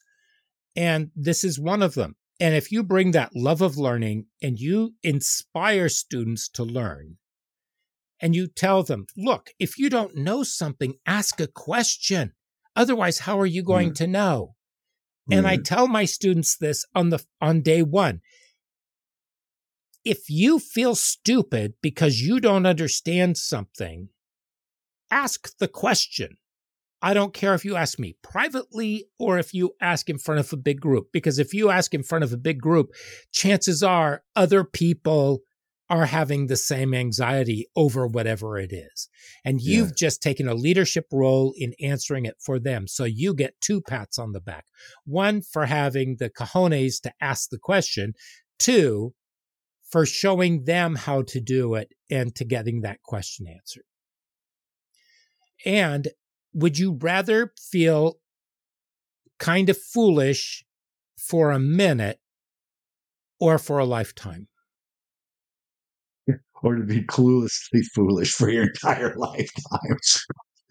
[0.76, 2.16] and this is one of them.
[2.40, 7.18] And if you bring that love of learning and you inspire students to learn
[8.22, 12.34] and you tell them look if you don't know something ask a question.
[12.76, 13.96] Otherwise how are you going mm.
[13.96, 14.56] to know
[15.32, 15.64] and I mm-hmm.
[15.64, 18.22] tell my students this on the on day 1.
[20.06, 24.10] If you feel stupid because you don't understand something,
[25.12, 26.38] ask the question.
[27.02, 30.52] I don't care if you ask me privately or if you ask in front of
[30.52, 32.92] a big group, because if you ask in front of a big group,
[33.32, 35.42] chances are other people
[35.90, 39.10] are having the same anxiety over whatever it is.
[39.44, 39.96] And you've yeah.
[39.98, 42.88] just taken a leadership role in answering it for them.
[42.88, 44.66] So you get two pats on the back.
[45.06, 48.14] One for having the cojones to ask the question.
[48.60, 49.14] Two,
[49.90, 53.84] for showing them how to do it and to getting that question answered.
[55.66, 56.10] And
[56.54, 58.20] would you rather feel
[59.40, 60.66] kind of foolish
[61.18, 62.20] for a minute
[63.40, 64.48] or for a lifetime?
[66.64, 69.98] Or to be cluelessly foolish for your entire lifetime.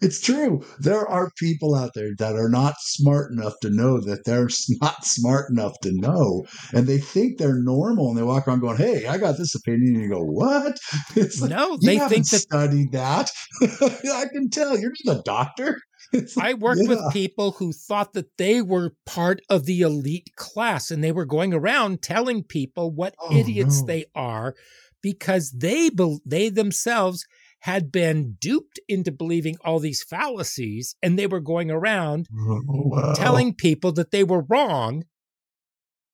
[0.00, 0.64] It's true.
[0.78, 4.48] There are people out there that are not smart enough to know that they're
[4.80, 6.44] not smart enough to know.
[6.72, 9.94] And they think they're normal and they walk around going, Hey, I got this opinion.
[9.96, 10.78] And you go, What?
[11.16, 13.30] It's like, no, they think that studied that.
[13.62, 15.80] I can tell you're not a doctor.
[16.12, 20.30] It's I like, worked with people who thought that they were part of the elite
[20.36, 23.86] class and they were going around telling people what Oh, idiots no.
[23.86, 24.54] they are
[25.02, 27.26] because they bel they themselves
[27.60, 33.12] had been duped into believing all these fallacies and they were going around wow.
[33.14, 35.04] telling people that they were wrong.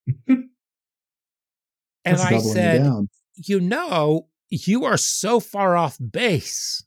[0.27, 0.49] and
[2.05, 6.83] I said, you know, you are so far off base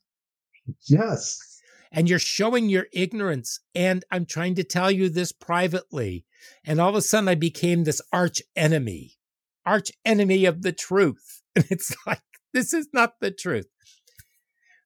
[0.86, 1.60] yes.
[1.92, 3.60] and you're showing your ignorance.
[3.74, 6.24] And I'm trying to tell you this privately.
[6.64, 9.18] And all of a sudden, I became this arch enemy,
[9.66, 11.42] arch enemy of the truth.
[11.58, 12.22] And it's like,
[12.54, 13.66] this is not the truth.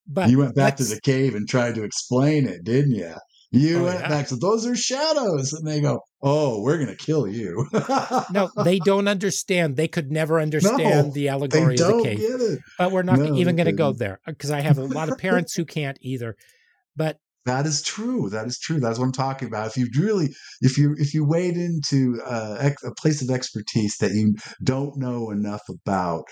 [0.07, 3.15] But you went back to the cave and tried to explain it, didn't you?
[3.53, 4.09] You Oh, went yeah.
[4.09, 7.69] back to those are shadows, and they go, "Oh, we're gonna kill you."
[8.33, 9.77] No, they don't understand.
[9.77, 12.19] They could never understand No, the allegory of the cave.
[12.19, 12.59] get it.
[12.79, 15.19] But we're not No, even going to go there because I have a lot of
[15.27, 16.35] parents who can't either.
[16.97, 18.31] But That is true.
[18.31, 18.81] That is true.
[18.81, 19.67] That's what I'm talking about.
[19.69, 20.31] If you really,
[20.63, 24.97] if you if you wade into uh, ex- a place of expertise that you don't
[24.97, 26.25] know enough about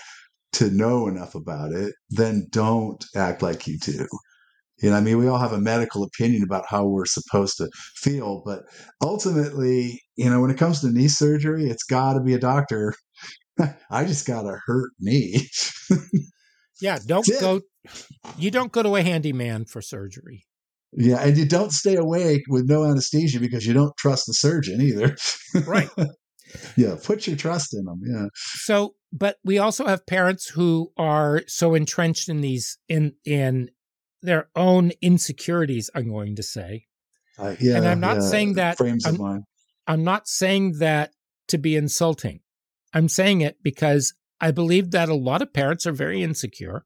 [0.53, 4.07] to know enough about it, then don't act like you do.
[4.81, 7.69] You know, I mean, we all have a medical opinion about how we're supposed to
[7.95, 8.63] feel, but
[9.01, 12.95] ultimately, you know, when it comes to knee surgery, it's got to be a doctor.
[13.91, 15.47] I just got a hurt knee.
[16.81, 17.61] yeah, don't go.
[18.37, 20.45] You don't go to a handyman for surgery.
[20.93, 24.81] yeah, and you don't stay awake with no anesthesia because you don't trust the surgeon
[24.81, 25.15] either.
[25.65, 25.89] Right.
[26.75, 28.01] yeah, put your trust in them.
[28.05, 28.27] Yeah.
[28.35, 33.69] So, but we also have parents who are so entrenched in these in in
[34.21, 35.89] their own insecurities.
[35.95, 36.85] I'm going to say.
[37.39, 39.43] Uh, yeah, And I'm not yeah, saying that- frames of I'm- mind.
[39.87, 41.11] I'm not saying that
[41.47, 42.41] to be insulting.
[42.93, 46.85] I'm saying it because I believe that a lot of parents are very insecure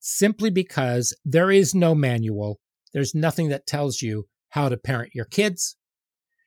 [0.00, 2.60] simply because there is no manual.
[2.92, 5.76] There's nothing that tells you how to parent your kids.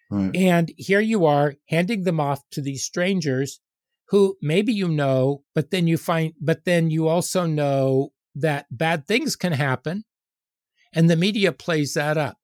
[0.09, 0.35] Right.
[0.35, 3.59] And here you are handing them off to these strangers
[4.09, 9.05] who maybe you know, but then you find, but then you also know that bad
[9.05, 10.05] things can happen.
[10.93, 12.37] And the media plays that up.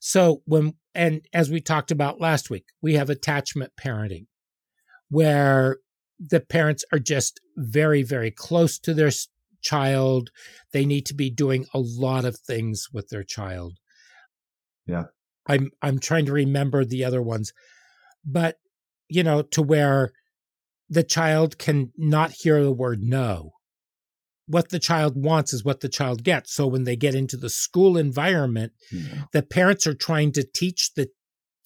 [0.00, 4.26] So when, and as we talked about last week, we have attachment parenting
[5.08, 5.78] where
[6.18, 9.10] the parents are just very, very close to their
[9.62, 10.30] child.
[10.72, 13.74] They need to be doing a lot of things with their child.
[14.86, 15.04] Yeah.
[15.46, 17.52] I'm I'm trying to remember the other ones.
[18.24, 18.56] But
[19.08, 20.12] you know, to where
[20.88, 23.52] the child can not hear the word no.
[24.46, 26.54] What the child wants is what the child gets.
[26.54, 29.24] So when they get into the school environment, Yeah.
[29.32, 31.08] the parents are trying to teach the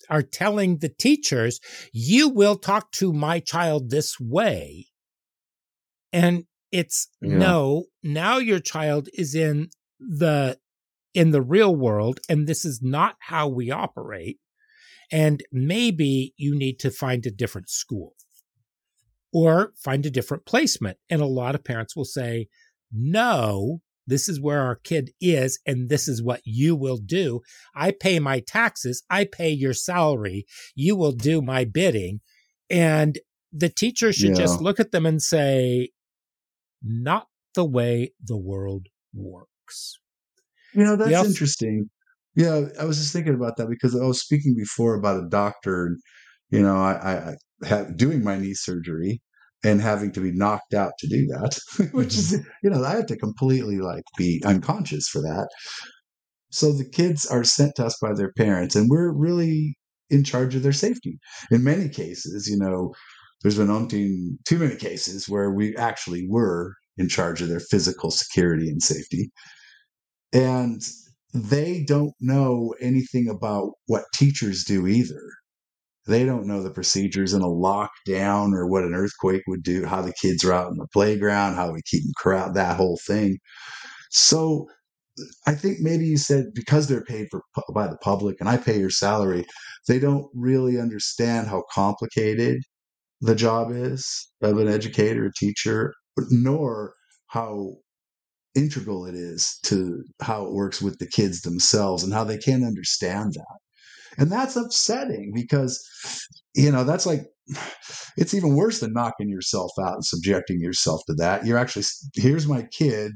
[0.09, 1.61] are telling the teachers
[1.93, 4.87] you will talk to my child this way
[6.13, 7.37] and it's Yeah.
[7.39, 9.69] no now your child is in
[9.99, 10.59] the
[11.19, 14.39] in the real world and this is not how we operate
[15.11, 18.15] and maybe you need to find a different school
[19.33, 22.47] or find a different placement and a lot of parents will say
[22.93, 27.41] no this is where our kid is and this is what you will do
[27.75, 30.47] I pay my taxes, I pay your salary,
[30.77, 32.21] you will do my bidding.
[32.71, 33.19] And
[33.53, 35.91] the teacher should just look at them and say,
[36.81, 39.99] not the way the world works.
[40.79, 41.91] You know, that's also- interesting.
[42.37, 45.87] Yeah, I was just thinking about that because I was speaking before about a doctor,
[45.87, 45.99] and
[46.51, 49.21] you know, I, I, had doing my knee surgery
[49.65, 51.59] and having to be knocked out to do that,
[51.93, 52.49] which is, mm-hmm.
[52.63, 55.49] you know, I have to completely like be unconscious for that.
[56.51, 59.77] So the kids are sent to us by their parents, and we're really
[60.09, 61.19] in charge of their safety.
[61.51, 62.95] In many cases, you know,
[63.43, 68.13] there's been umpteen too many cases where we actually were in charge of their physical
[68.13, 69.33] security and safety
[70.33, 70.83] and
[71.35, 75.23] they don't know anything about what teachers do either.
[76.07, 80.01] They don't know the procedures in a lockdown or what an earthquake would do, how
[80.01, 83.39] the kids are out in the playground, how we keep them corralled, that whole thing.
[84.11, 84.67] So
[85.47, 87.43] I think maybe you said because they're paid for
[87.75, 89.45] by the public and I pay your salary,
[89.87, 92.63] they don't really understand how complicated
[93.21, 95.93] the job is of an educator, a teacher,
[96.31, 96.95] nor
[97.27, 97.75] how
[98.55, 102.65] integral it is to how it works with the kids themselves and how they can't
[102.65, 103.59] understand that.
[104.19, 105.79] And that's upsetting because,
[106.55, 107.23] you know, that's like,
[108.17, 111.47] it's even worse than knocking yourself out and subjecting yourself to that.
[111.47, 111.85] You're actually,
[112.15, 113.13] here's my kid,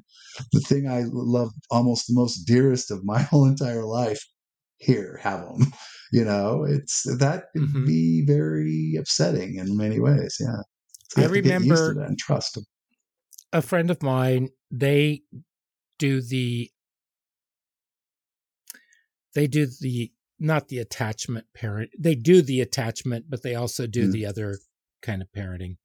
[0.53, 4.21] the thing I love almost the most dearest of my whole entire life.
[4.79, 5.73] Here, have them.
[6.15, 7.87] You know, it's that can Mhm.
[7.87, 10.37] be very upsetting in many ways.
[10.39, 10.57] Yeah.
[11.09, 12.65] So I you to get used to remember- and trust them.
[13.53, 15.23] A friend of mine, they
[15.99, 16.71] do the
[19.35, 21.91] they do the not the attachment parent.
[21.99, 24.13] They do the attachment, but they also do mm.
[24.13, 24.59] the other
[25.01, 25.77] kind of parenting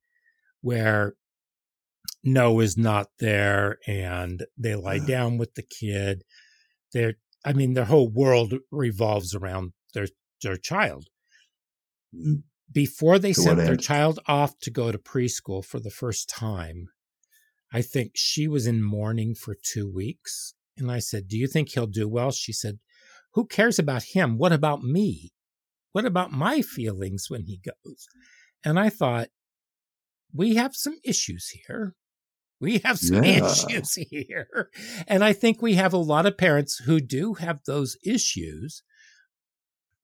[0.61, 1.15] where
[2.23, 6.23] no is not there and they lie down with the kid.
[6.93, 7.15] They're
[7.45, 10.07] I mean their whole world revolves around their
[10.41, 11.07] their child.
[12.71, 16.89] Before they sent their child off to go to preschool for the first time,
[17.71, 20.53] I think she was in mourning for two weeks.
[20.77, 22.31] And I said, Do you think he'll do well?
[22.31, 22.79] She said,
[23.33, 24.37] Who cares about him?
[24.37, 25.33] What about me?
[25.91, 28.07] What about my feelings when he goes?
[28.63, 29.29] And I thought,
[30.33, 31.95] We have some issues here.
[32.59, 33.45] We have some yeah.
[33.45, 34.69] issues here.
[35.07, 38.83] And I think we have a lot of parents who do have those issues,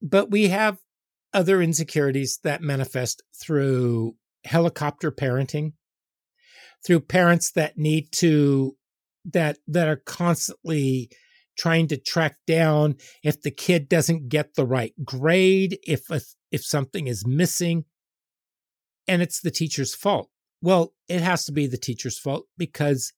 [0.02, 0.78] but we have
[1.34, 5.74] other insecurities that manifest through helicopter parenting
[6.86, 8.76] through parents that need to
[9.26, 11.10] that that are constantly
[11.58, 16.20] trying to track down if the kid doesn't get the right grade if a,
[16.52, 17.86] if something is missing.
[19.08, 20.30] And it's the teacher's fault.
[20.62, 23.14] Well it has to be the teacher's fault because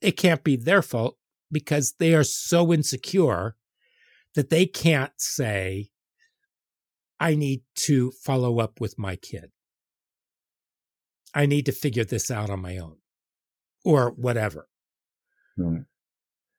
[0.00, 1.16] it can't be their fault
[1.50, 3.56] because they are so insecure
[4.34, 5.88] that they can't say
[7.18, 9.50] i need to follow up with my kid
[11.36, 12.96] I need to figure this out on my own
[13.84, 14.68] or whatever.
[15.58, 15.82] Right.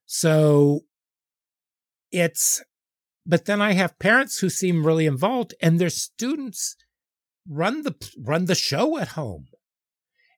[0.06, 0.82] So
[2.12, 2.64] it's,
[3.26, 6.76] but then I have parents who seem really involved and their students
[7.50, 9.48] run the, run the show at home.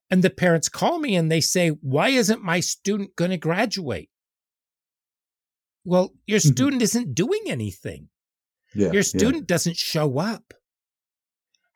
[0.09, 4.09] And the parents call me and they say, why isn't my student going to graduate?
[5.83, 6.51] Well, your mm-hmm.
[6.51, 8.07] student isn't doing anything.
[8.73, 9.53] Yeah, your student yeah.
[9.53, 10.53] doesn't show up.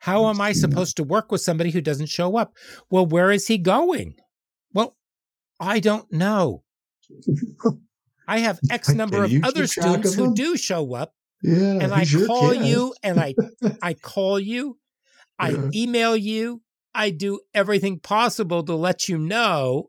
[0.04, 2.52] How am I supposed to work with somebody who doesn't show up?
[2.90, 4.16] Well, where is he going?
[4.74, 4.98] Well,
[5.58, 6.62] I don't know.
[8.28, 11.14] I have X number of other students of who do show up.
[11.42, 13.34] Yeah, and I call you and I
[13.82, 14.76] I call you,
[15.38, 15.70] I yeah.
[15.74, 16.60] email you,
[16.94, 19.88] I do everything possible to let you know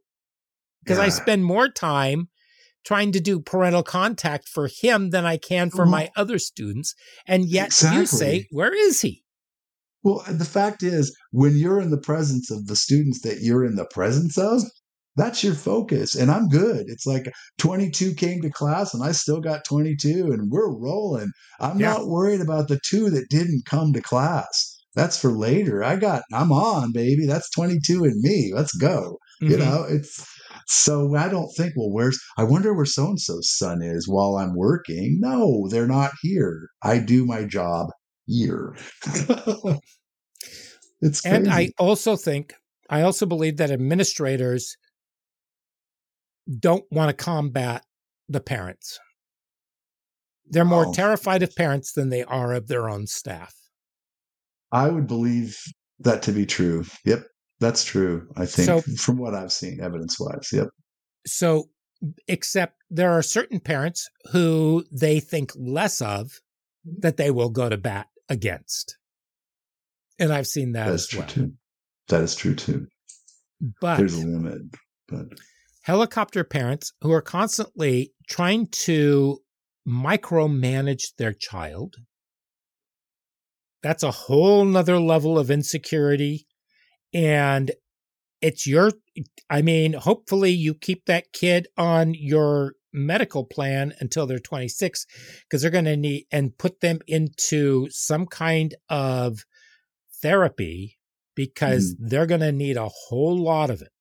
[0.82, 1.04] because yeah.
[1.04, 2.30] I spend more time
[2.86, 6.96] trying to do parental contact for him than I can for my other students.
[7.28, 8.00] And yet exactly.
[8.00, 9.25] you say, where is he?
[10.06, 13.76] Well, the fact is, when you're in the presence of the students that you're in
[13.76, 14.62] the presence of,
[15.16, 16.14] that's your focus.
[16.14, 16.86] And I'm good.
[16.90, 21.32] It's like 22 came to class and I still got 22 and we're rolling.
[21.60, 21.94] I'm yeah.
[21.94, 24.78] not worried about the two that didn't come to class.
[24.94, 25.84] That's for later.
[25.84, 27.26] I got, I'm on, baby.
[27.26, 28.52] That's 22 and me.
[28.54, 29.18] Let's go.
[29.42, 29.52] Mm-hmm.
[29.52, 30.24] You know, it's
[30.68, 34.36] so I don't think, well, where's, I wonder where so and so's son is while
[34.36, 35.18] I'm working.
[35.20, 36.70] No, they're not here.
[36.84, 37.88] I do my job
[38.28, 38.76] year.
[41.06, 41.36] it's crazy.
[41.36, 42.54] and I also think
[42.90, 44.76] I also believe that administrators
[46.60, 47.84] don't want to combat
[48.30, 49.00] the parents.
[50.48, 50.94] They're more oh.
[50.94, 53.54] terrified of parents than they are of their own staff.
[54.72, 55.58] I would believe
[56.00, 56.86] that to be true.
[57.06, 57.24] Yep,
[57.60, 58.28] that's true.
[58.36, 60.50] I think so, from what I've seen evidence wise.
[60.52, 60.68] Yep.
[61.26, 61.70] So,
[62.28, 66.32] except there are certain parents who they think less of
[67.00, 68.98] that they will go to bat against.
[70.20, 71.30] And I've seen that, that as true well.
[71.30, 71.54] Too.
[72.08, 72.88] That is true too.
[73.82, 74.62] But there's a limit.
[75.08, 75.26] But
[75.84, 79.40] helicopter parents who are constantly trying to
[79.88, 81.96] micromanage their child.
[83.84, 86.48] That's a whole nother level of insecurity.
[87.14, 87.72] And
[88.42, 88.92] it's your,
[89.50, 95.06] I mean, hopefully you keep that kid on your medical plan until they're 26
[95.44, 99.46] because they're going to need and put them into some kind of
[100.26, 100.98] therapy
[101.36, 102.10] because mm.
[102.10, 103.92] they're going to need a whole lot of it.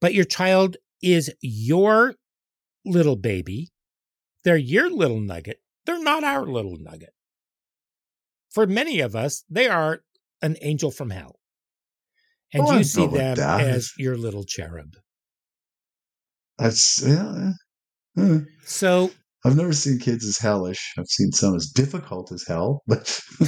[0.00, 2.14] But your child is your
[2.86, 3.68] little baby.
[4.44, 5.60] They're your little nugget.
[5.84, 7.12] They're not our little nugget.
[8.50, 10.00] For many of us, they are
[10.40, 11.38] an angel from hell.
[12.54, 14.94] And oh, you see them as your little cherub.
[16.56, 17.52] That's yeah,
[18.14, 18.38] Hmm.
[18.64, 19.10] So
[19.44, 20.94] I've never seen kids as hellish.
[20.98, 23.20] I've seen some as difficult as hell, but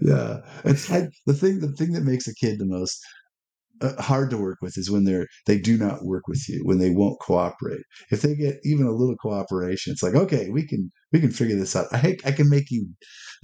[0.00, 1.60] yeah, it's the thing.
[1.60, 3.00] The thing that makes a kid the most
[3.80, 6.78] uh, hard to work with is when they're they do not work with you when
[6.78, 7.82] they won't cooperate.
[8.10, 11.56] If they get even a little cooperation, it's like okay, we can we can figure
[11.56, 11.86] this out.
[11.92, 12.88] I I can make you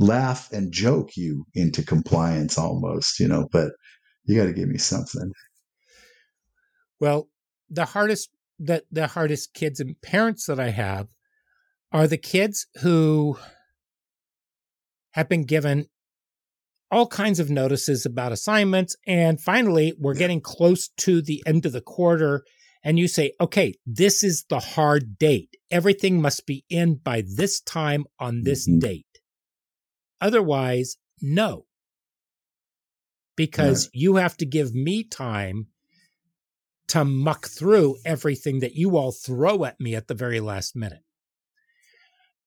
[0.01, 3.70] laugh and joke you into compliance almost, you know, but
[4.24, 5.30] you got to give me something.
[7.01, 7.28] Well,
[7.70, 11.09] the hardest that the hardest kids and parents that I have
[11.93, 13.39] are the kids who
[15.13, 15.87] have been given
[16.91, 18.97] all kinds of notices about assignments.
[19.07, 22.45] And finally, we're getting close to the end of the quarter
[22.85, 25.57] and you say, okay, this is the hard date.
[25.71, 28.81] Everything must be in by this time on this Mhm.
[28.81, 29.07] date.
[30.21, 31.67] Otherwise, no.
[33.37, 35.69] Because you have to give me time
[36.95, 41.03] to muck through everything that you all throw at me at the very last minute.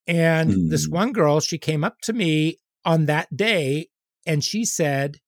[0.06, 0.92] And this Mm.
[0.92, 3.90] one girl, she came up to me on that day
[4.24, 5.20] and she said,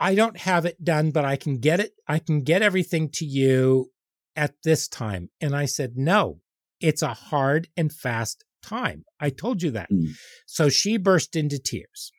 [0.00, 1.92] I don't have it done, but I can get it.
[2.08, 3.92] I can get everything to you
[4.34, 5.28] at this time.
[5.38, 6.40] And I said, no,
[6.80, 9.04] it's a hard and fast time.
[9.20, 9.90] I told you that.
[9.90, 10.14] Mm.
[10.46, 12.10] So she burst into tears.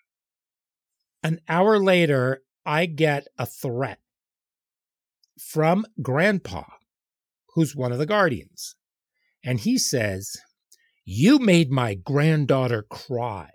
[1.23, 3.97] An hour later, I get a threat
[5.40, 6.64] from grandpa,
[7.54, 8.76] who's one of the guardians.
[9.44, 10.36] And he says,
[11.06, 13.50] You made my granddaughter cry.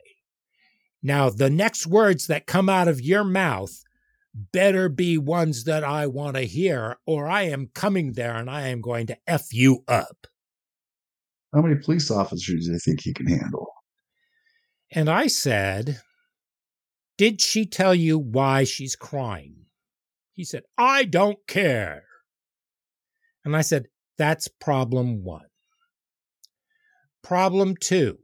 [1.03, 3.72] Now, the next words that come out of your mouth
[4.35, 8.68] better be ones that I want to hear, or I am coming there and I
[8.68, 10.26] am going to F you up.
[11.53, 13.66] How many police officers do you think he can handle?
[14.93, 16.01] And I said,
[17.18, 19.66] Did she tell you why she's crying?
[20.41, 22.05] He said, I don't care.
[23.45, 25.51] And I said, That's problem one.
[27.22, 28.20] Problem two,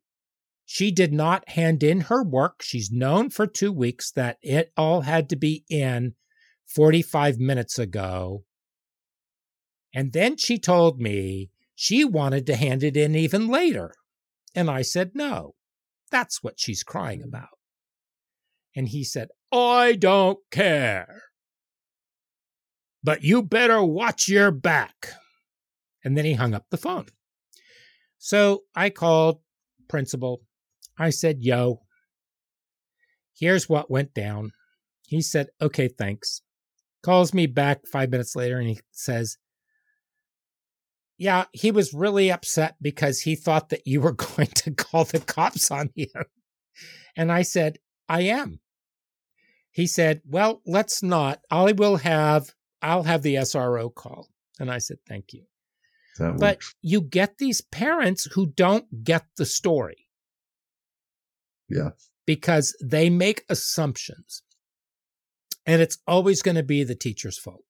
[0.65, 2.63] she did not hand in her work.
[2.63, 6.15] She's known for two weeks that it all had to be in
[6.65, 8.45] 45 minutes ago.
[9.95, 13.93] And then she told me she wanted to hand it in even later.
[14.55, 15.55] And I said, No,
[16.11, 17.59] that's what she's crying about.
[18.75, 21.25] And he said, I don't care.
[23.07, 25.13] But you better watch your back.
[26.05, 27.07] And then he hung up the phone.
[28.19, 29.43] So I called
[29.89, 30.43] principal.
[30.99, 31.83] I said, Yo,
[33.39, 34.51] here's what went down.
[35.07, 36.43] He said, Okay, thanks.
[37.05, 39.39] Calls me back five minutes later and he says,
[41.17, 45.21] Yeah, he was really upset because he thought that you were going to call the
[45.21, 46.25] cops on him.
[47.17, 47.79] And I said,
[48.09, 48.59] I am.
[49.71, 51.39] He said, Well, let's not.
[51.53, 54.29] I will have I'll have the SRO call.
[54.59, 55.45] And I said, Thank you.
[56.19, 56.75] That But works.
[56.81, 60.09] you get these parents who don't get the story.
[61.69, 61.91] Yeah.
[62.27, 64.43] Because they make assumptions.
[65.67, 67.65] And it's always going to be the teacher's fault.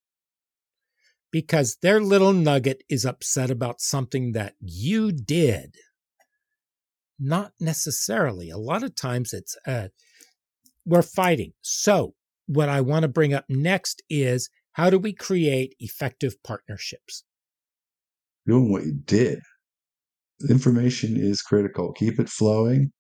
[1.32, 5.74] Because their little nugget is upset about something that you did.
[7.18, 8.50] Not necessarily.
[8.50, 9.88] A lot of times it's, uh,
[10.84, 11.52] we're fighting.
[11.62, 12.14] So,
[12.46, 17.24] what I want to bring up next is how do we create effective partnerships?
[18.46, 19.40] doing what you did.
[20.50, 21.92] Information is critical.
[21.92, 22.90] Keep it flowing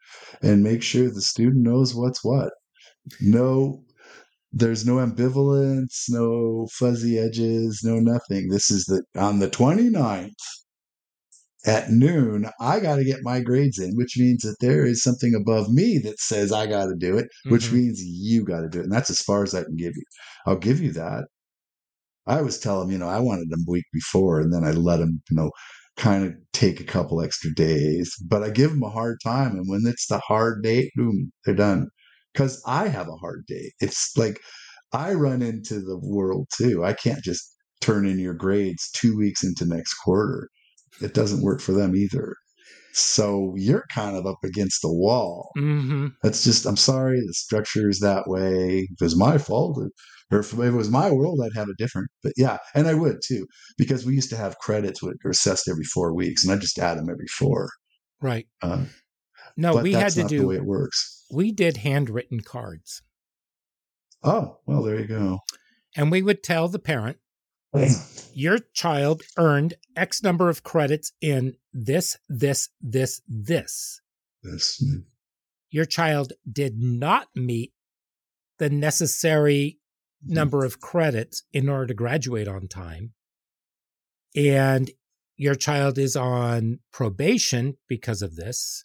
[0.42, 2.50] and make sure the student knows what's what.
[3.20, 3.84] No,
[4.52, 8.48] there's no ambivalence, no fuzzy edges, no nothing.
[8.48, 10.32] This is the on the 29th
[11.66, 15.34] at noon, I got to get my grades in, which means that there is something
[15.34, 17.72] above me that says I got to do it, which Mhm.
[17.72, 18.84] means you got to do it.
[18.84, 20.04] And that's as far as I can give you.
[20.46, 21.24] I'll give you that.
[22.26, 24.98] I always tell them, you know, I wanted them week before, and then I let
[24.98, 25.50] them, you know,
[25.96, 28.14] kind of take a couple extra days.
[28.28, 31.54] But I give them a hard time, and when it's the hard date, boom, they're
[31.54, 31.88] done.
[32.32, 33.72] Because I have a hard date.
[33.80, 34.40] It's like
[34.92, 36.84] I run into the world too.
[36.84, 37.42] I can't just
[37.80, 40.48] turn in your grades two weeks into next quarter.
[41.00, 42.34] It doesn't work for them either.
[42.98, 45.50] So you're kind of up against the wall.
[45.58, 46.06] Mm-hmm.
[46.22, 48.88] That's just, I'm sorry, the structure is that way.
[48.90, 49.78] If it was my fault,
[50.30, 52.08] or if it was my world, I'd have it different.
[52.22, 55.68] But yeah, and I would too, because we used to have credits which were assessed
[55.68, 57.68] every four weeks, and I just add them every four.
[58.22, 58.46] Right.
[58.62, 58.86] Uh,
[59.58, 61.26] No, we had to not the way do, it works.
[61.30, 63.02] we did handwritten cards.
[64.22, 65.40] Oh, well, there you go.
[65.94, 67.18] And we would tell the parent,
[68.32, 74.00] your child earned X number of credits in this, this, this, this.
[74.42, 74.82] This,
[75.70, 77.72] Your child did not meet
[78.58, 79.78] the necessary
[80.24, 80.34] mm-hmm.
[80.34, 83.12] number of credits in order to graduate on time.
[84.34, 84.90] And
[85.36, 88.84] your child is on probation because of this.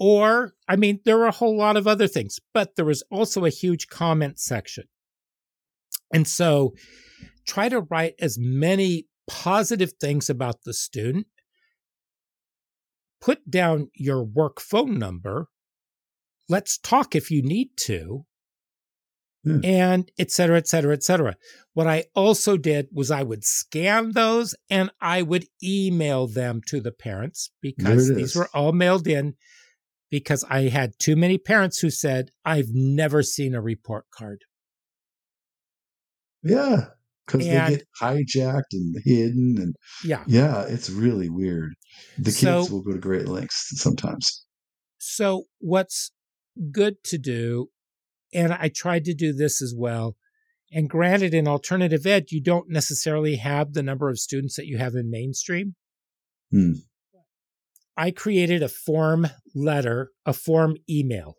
[0.00, 3.44] Or, I mean, there are a whole lot of other things, but there was also
[3.44, 4.84] a huge comment section.
[6.12, 6.74] And so
[7.46, 11.26] try to write as many positive things about the student.
[13.22, 15.48] Put down your work phone number.
[16.48, 18.26] Let's talk if you need to.
[19.44, 19.60] Yeah.
[19.64, 21.36] And et cetera, et cetera, et cetera.
[21.72, 26.80] What I also did was I would scan those and I would email them to
[26.80, 29.34] the parents because these were all mailed in
[30.10, 34.42] because I had too many parents who said, I've never seen a report card.
[36.42, 36.88] Yeah.
[37.26, 40.24] Because they get hijacked and hidden and Yeah.
[40.26, 41.74] yeah it's really weird
[42.18, 44.44] the kids So- will go to great lengths sometimes
[44.98, 46.12] So, what's
[46.70, 47.70] good to do,
[48.32, 50.16] and I tried to do this as well.
[50.70, 54.78] And granted, in alternative ed, you don't necessarily have the number of students that you
[54.78, 55.74] have in mainstream.
[56.52, 56.72] Hmm.
[57.96, 61.36] I created a form letter, a form email,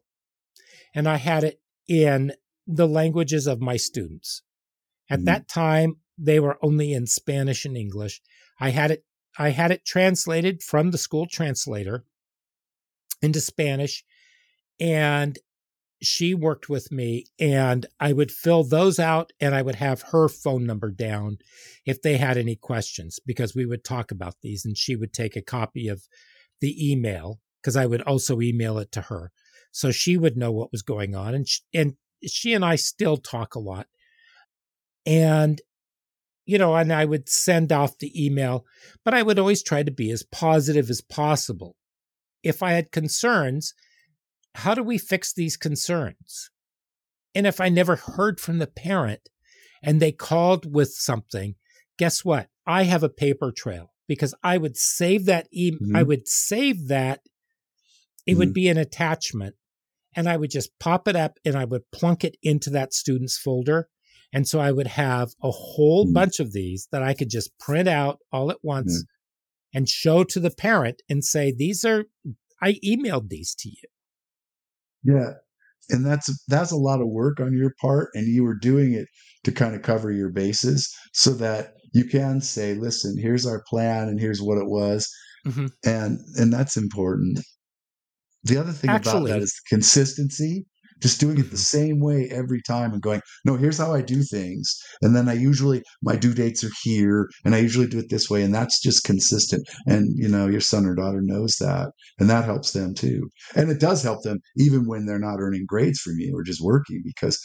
[0.94, 2.34] and I had it in
[2.68, 4.44] the languages of my students.
[5.14, 5.26] At Hmm.
[5.26, 8.20] that time, they were only in Spanish and English.
[8.60, 9.06] I had it,
[9.38, 12.04] I had it translated from the school translator
[13.22, 14.04] into Spanish
[14.80, 15.38] and
[16.02, 20.28] she worked with me and I would fill those out and I would have her
[20.28, 21.38] phone number down
[21.86, 25.36] if they had any questions because we would talk about these and she would take
[25.36, 26.04] a copy of
[26.60, 29.32] the email because I would also email it to her
[29.72, 31.96] so she would know what was going on and she, and
[32.26, 33.88] she and I still talk a lot
[35.06, 35.62] and
[36.46, 38.66] you know and I would send off the email
[39.04, 41.76] but I would always try to be as positive as possible
[42.44, 43.74] if I had concerns,
[44.56, 46.50] how do we fix these concerns?
[47.34, 49.30] And if I never heard from the parent
[49.82, 51.56] and they called with something,
[51.98, 52.50] guess what?
[52.68, 55.80] I have a paper trail because I would save that email.
[55.82, 55.98] Mhm.
[55.98, 57.22] I would save that.
[58.28, 58.54] It would Mhm.
[58.54, 59.56] be an attachment
[60.16, 63.38] and I would just pop it up and I would plunk it into that student's
[63.38, 63.90] folder.
[64.34, 66.14] And so I would have a whole Mhm.
[66.14, 69.04] bunch of these that I could just print out all at once
[69.74, 72.06] and show to the parent and say, these are,
[72.62, 73.88] I emailed these to you.
[75.04, 75.34] Yeah.
[75.90, 79.08] And that's that's a lot of work on your part and you were doing it
[79.44, 84.08] to kind of cover your bases so that you can say, listen, here's our plan
[84.08, 85.10] and here's what it was.
[85.46, 85.72] Mhm.
[85.86, 87.42] And and that's important.
[88.46, 90.66] The other thing about that is consistency,
[91.02, 91.58] just doing it the Mhm.
[91.58, 94.76] same way every time and going, no, here's how I do things.
[95.02, 98.30] And then I usually my due dates are here and I usually do it this
[98.30, 98.44] way.
[98.44, 99.68] And that's just consistent.
[99.88, 101.92] And you know, your son or daughter knows that.
[102.20, 103.30] And that helps them too.
[103.56, 106.62] And it does help them even when they're not earning grades from you or just
[106.62, 107.40] working because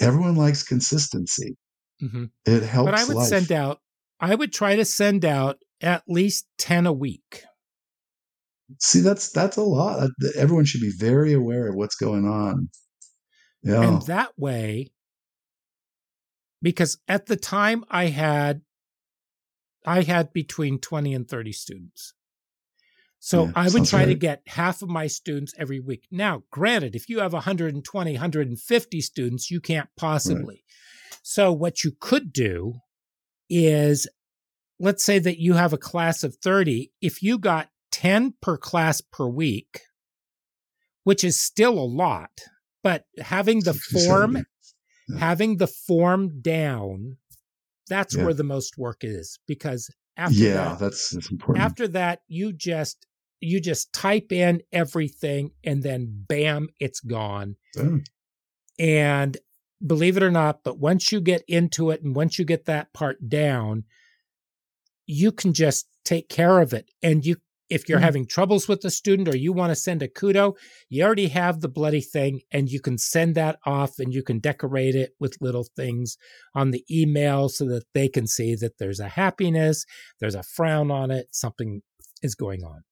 [0.00, 1.56] everyone likes consistency.
[2.02, 2.30] Mhm.
[2.46, 2.86] It helps.
[2.86, 3.28] But I would life.
[3.28, 3.80] send out,
[4.20, 7.44] I would try to send out at least 10 a week.
[8.78, 10.10] See, that's that's a lot.
[10.36, 12.68] Everyone should be very aware of what's going on.
[13.62, 13.82] Yeah.
[13.82, 14.92] And that way,
[16.62, 18.62] because at the time I had,
[19.84, 22.14] I had between 20 and 30 students.
[23.18, 26.06] So Yeah, I would try to get half of my students every week.
[26.10, 30.64] Now, granted, if you have 120, 150 students, you can't possibly.
[31.22, 32.76] So what you could do
[33.50, 34.08] is,
[34.78, 36.92] let's say that you have a class of 30.
[37.02, 39.80] If you got 10 per class per week,
[41.04, 42.30] which is still a lot,
[42.82, 44.36] but having the form
[45.08, 45.18] Yeah.
[45.18, 47.16] having the form down
[47.88, 48.24] that's Yeah.
[48.24, 51.64] where the most work is because after Yeah, that that's that's important.
[51.64, 53.06] after that you just
[53.40, 57.56] you just type in everything and then bam it's gone
[58.78, 59.36] and
[59.84, 62.92] believe it or not but once you get into it and once you get that
[62.92, 63.82] part down
[65.06, 67.36] you can just take care of it and you
[67.70, 68.02] if you're Mhm.
[68.02, 70.54] having troubles with the student or you want to send a kudo
[70.88, 74.38] you already have the bloody thing and you can send that off and you can
[74.40, 76.16] decorate it with little things
[76.54, 79.84] on the email so that they can see that there's a happiness
[80.20, 81.82] there's a frown on it something
[82.22, 82.82] is going on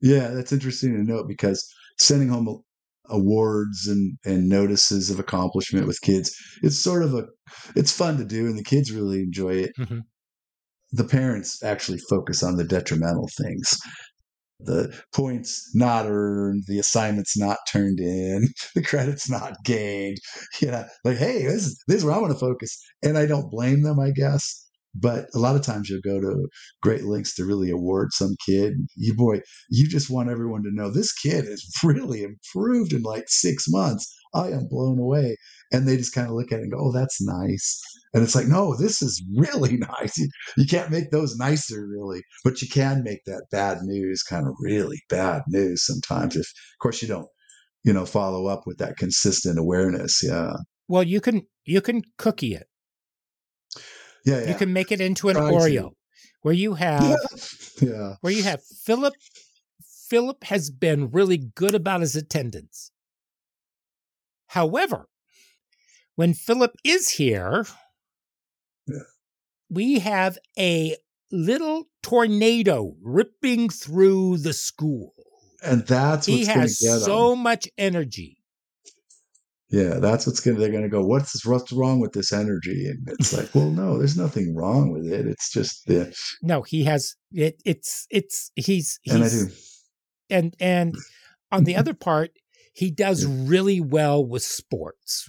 [0.00, 1.66] Yeah, that's interesting to note because
[1.98, 2.62] sending home
[3.08, 6.32] awards and and notices of accomplishment with kids,
[6.62, 7.26] it's sort of a
[7.76, 9.72] it's fun to do and the kids really enjoy it.
[9.78, 10.02] Mhm.
[10.92, 13.78] The parents actually focus on the detrimental things.
[14.62, 20.18] The points not earned, the assignments not turned in, the credits not gained.
[20.60, 23.50] Yeah, like hey, this is this is where I want to focus, and I don't
[23.50, 24.69] blame them, I guess.
[24.94, 26.48] But a lot of times you'll go to
[26.82, 28.74] great lengths to really award some kid.
[28.96, 33.24] You boy, you just want everyone to know this kid has really improved in like
[33.28, 34.12] six months.
[34.34, 35.36] I am blown away.
[35.72, 37.80] And they just kind of look at it and go, oh, that's nice.
[38.12, 40.18] And it's like, no, this is really nice.
[40.18, 44.46] You, you can't make those nicer, really, but you can make that bad news kind
[44.46, 46.34] of really bad news sometimes.
[46.34, 47.28] If, of course, you don't,
[47.84, 50.22] you know, follow up with that consistent awareness.
[50.22, 50.52] Yeah.
[50.88, 52.66] well you can you can cookie it
[54.24, 54.40] Yeah.
[54.42, 54.48] yeah.
[54.48, 55.56] you can make it into an Try to.
[55.56, 55.90] oreo
[56.42, 57.16] where you have
[57.80, 58.14] yeah.
[58.20, 59.14] where you have Philip.
[60.08, 62.90] Philip has been really good about his attendance.
[64.48, 65.08] However,
[66.16, 67.64] when Philip is here,
[68.88, 69.02] Yeah.
[69.68, 70.96] we have a
[71.30, 75.14] little tornado ripping through the school.
[75.62, 77.00] And that's what's He has to get 'em.
[77.00, 78.39] so much energy.
[79.70, 80.58] Yeah, that's what's gonna.
[80.58, 81.04] They're gonna go.
[81.04, 82.86] What's what's wrong with this energy?
[82.86, 85.26] And it's like, well, no, there's nothing wrong with it.
[85.26, 86.12] It's just the.
[86.42, 87.60] No, he has it.
[87.64, 89.46] It's it's he's he's And I do.
[90.30, 90.94] and and
[91.52, 92.32] on the other part,
[92.72, 95.28] he does really well with sports.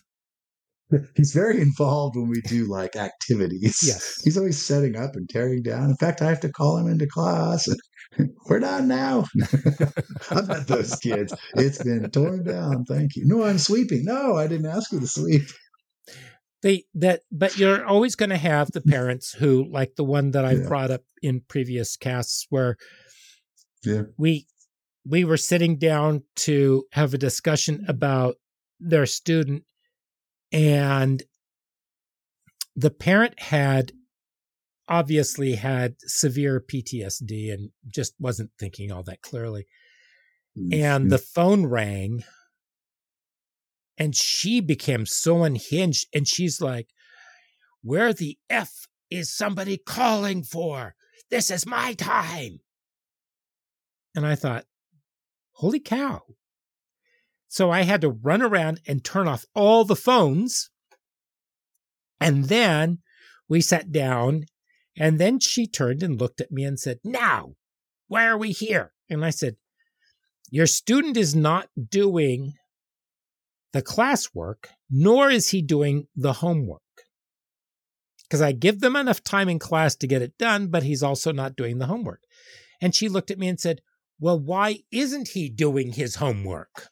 [1.16, 3.80] He's very involved when we do like activities.
[3.82, 4.20] Yes.
[4.24, 5.90] He's always setting up and tearing down.
[5.90, 7.68] In fact, I have to call him into class.
[8.50, 9.26] We're done now.
[10.32, 11.34] I've met those kids.
[11.56, 12.86] It's been torn down.
[12.86, 13.26] Thank you.
[13.26, 14.04] No, I'm sweeping.
[14.06, 15.44] No, I didn't ask you to sweep.
[16.64, 20.46] They that but you're always going to have the parents who like the one that
[20.46, 20.68] I've Yeah.
[20.68, 22.78] brought up in previous casts where
[23.84, 24.04] Yeah.
[24.16, 24.46] we
[25.04, 28.36] we were sitting down to have a discussion about
[28.80, 29.64] their student
[30.52, 31.24] and
[32.76, 33.92] the parent had
[34.92, 39.66] obviously had severe PTSD and just wasn't thinking all that clearly.
[40.58, 41.10] Mm, and mm.
[41.10, 42.24] the phone rang.
[43.98, 46.88] And she became so unhinged and she's like
[47.82, 50.96] where the f is somebody calling for?
[51.30, 52.60] This is my time.
[54.14, 54.66] And i thought
[55.54, 56.22] holy cow.
[57.48, 60.70] So i had to run around and turn off all the phones.
[62.20, 63.00] And then
[63.48, 64.46] we sat down
[64.98, 67.54] and then she turned and looked at me and said now
[68.08, 69.56] why are we here and i said
[70.50, 72.56] your student is not doing
[73.72, 76.82] the classwork, nor is he doing the homework.
[78.24, 81.32] Because I give them enough time in class to get it done, but he's also
[81.32, 82.22] not doing the homework.
[82.82, 83.82] And she looked at me and said,
[84.20, 86.90] Well, why isn't he doing his homework?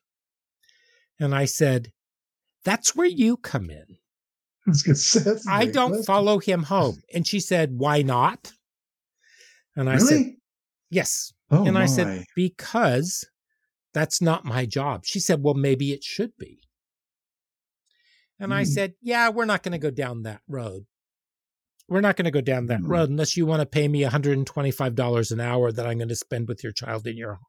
[1.20, 1.92] And I said,
[2.64, 3.98] That's where you come in.
[4.70, 6.04] I was gonna say, that's a I great don't question.
[6.06, 7.02] follow him home.
[7.14, 8.54] And she said, Why not?
[9.76, 10.06] And I really?
[10.08, 10.34] said,
[10.90, 11.34] Yes.
[11.52, 11.84] oh and my.
[11.84, 13.26] I said, because
[13.94, 15.06] that's not my job.
[15.06, 16.60] She said, well, maybe it should be.
[18.40, 18.70] And I Hmm.
[18.70, 20.86] said, yeah, we're not going to go down that road.
[21.88, 22.92] We're not going to go down that Hmm.
[22.92, 26.48] road unless you want to pay me $125 an hour that I'm going to spend
[26.48, 27.44] with your child in your home.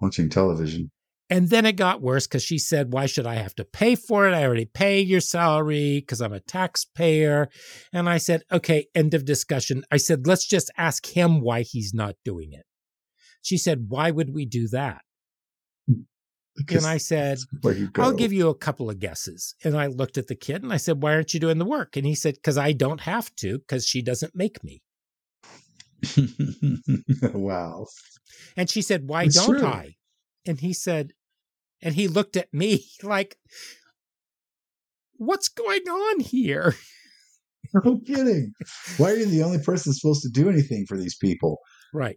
[0.00, 0.90] watching television.
[1.30, 4.28] And then it got worse because she said, Why should I have to pay for
[4.28, 4.34] it?
[4.34, 7.48] I already pay your salary because I'm a taxpayer.
[7.92, 9.84] And I said, Okay, end of discussion.
[9.90, 12.66] I said, Let's just ask him why he's not doing it.
[13.40, 15.02] She said, Why would we do that?
[16.54, 18.02] Because And I said, that's where you go.
[18.02, 19.54] I'll give you a couple of guesses.
[19.64, 21.96] And I looked at the kid and I said, Why aren't you doing the work?
[21.96, 24.82] And he said, Because I don't have to, because she doesn't make me.
[27.22, 27.86] wow.
[28.56, 29.66] And she said, Why It's don't true.
[29.66, 29.94] I?
[30.46, 31.12] And he said,
[31.82, 33.36] and he looked at me like,
[35.16, 36.74] What's going on here?
[37.84, 38.52] No kidding.
[38.98, 41.58] Why are you the only person supposed to do anything for these people,
[41.94, 42.16] Right.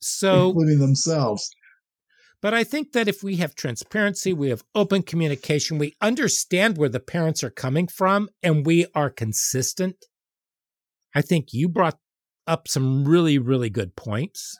[0.00, 1.48] So, including themselves?
[2.40, 6.88] but I think that if we have transparency, we have open communication, we understand where
[6.88, 10.06] the parents are coming from, and we are consistent.
[11.14, 11.98] I think you brought
[12.48, 14.58] up some really, really good points.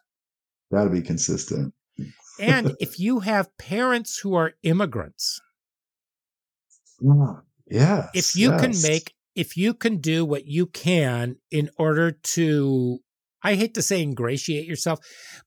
[0.72, 1.74] To be consistent.
[2.39, 5.41] And if you have parents who are immigrants,
[7.01, 8.09] Yeah.
[8.14, 12.99] if you can make, if you can do what you can in order to,
[13.43, 15.01] I hate to say ingratiate yourself,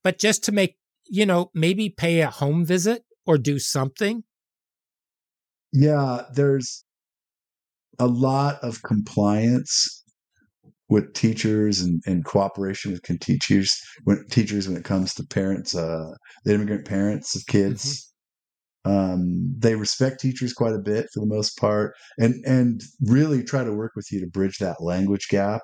[0.03, 0.77] but just to make,
[1.07, 4.23] you know, maybe pay a home visit or do something.
[5.73, 6.83] Yeah, there's
[7.99, 10.00] a lot of compliance
[10.91, 16.11] with teachers and, and cooperation with teachers when teachers when it comes to parents, uh,
[16.43, 18.13] the immigrant parents of kids.
[18.83, 23.63] Um, they respect teachers quite a bit for the most part, and and really try
[23.63, 25.61] to work with you to bridge that language gap.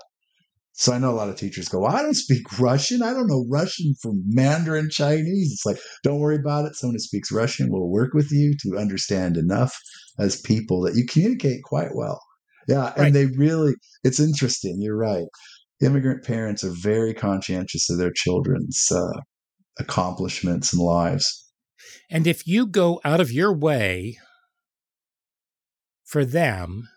[0.73, 3.01] So I know a lot of teachers go, well, I don't speak Russian.
[3.01, 5.51] I don't know Russian from Mandarin Chinese.
[5.51, 6.75] It's like, don't worry about it.
[6.75, 9.75] Someone who speaks Russian will work with you to understand enough
[10.19, 12.21] as people that you communicate quite well.
[12.67, 12.93] Yeah.
[12.95, 13.13] And Right.
[13.13, 14.81] they really, it's interesting.
[14.81, 15.25] You're right.
[15.81, 19.19] Immigrant parents are very conscientious of their children's uh,
[19.79, 21.45] accomplishments and lives.
[22.09, 24.17] And if you go out of your way
[26.03, 26.89] for them,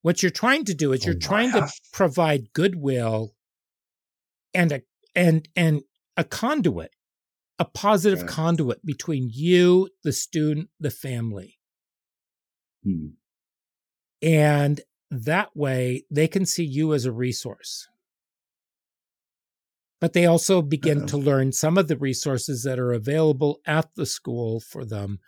[0.00, 3.34] what you're trying to do is you're Oh, trying to provide goodwill
[4.54, 4.82] and a
[5.14, 5.82] and and
[6.16, 6.90] a conduit,
[7.58, 8.28] a positive Right.
[8.30, 11.58] conduit between you, the student, the family.
[12.82, 13.08] Hmm.
[14.22, 17.88] And that way they can see you as a resource.
[20.00, 21.06] But they also begin Uh-oh.
[21.06, 25.18] to learn some of the resources that are available at the school for them,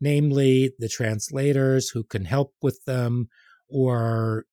[0.00, 3.28] namely the translators who can help with them,
[3.68, 4.46] or,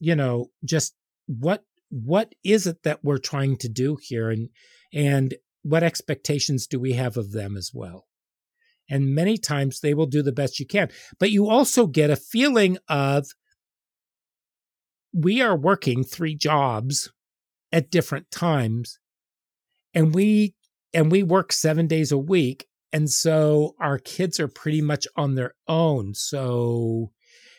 [0.00, 0.94] you know, just
[1.26, 4.48] what what is it that we're trying to do here and
[4.92, 8.05] and what expectations do we have of them as well
[8.88, 10.90] And many times they will do the best you can.
[11.18, 13.26] But you also get a feeling of
[15.12, 17.10] we are working three jobs
[17.72, 18.98] at different times
[19.94, 20.54] and we
[20.92, 25.34] and we work 7 days a week and so our kids are pretty much on
[25.34, 26.14] their own.
[26.14, 27.12] So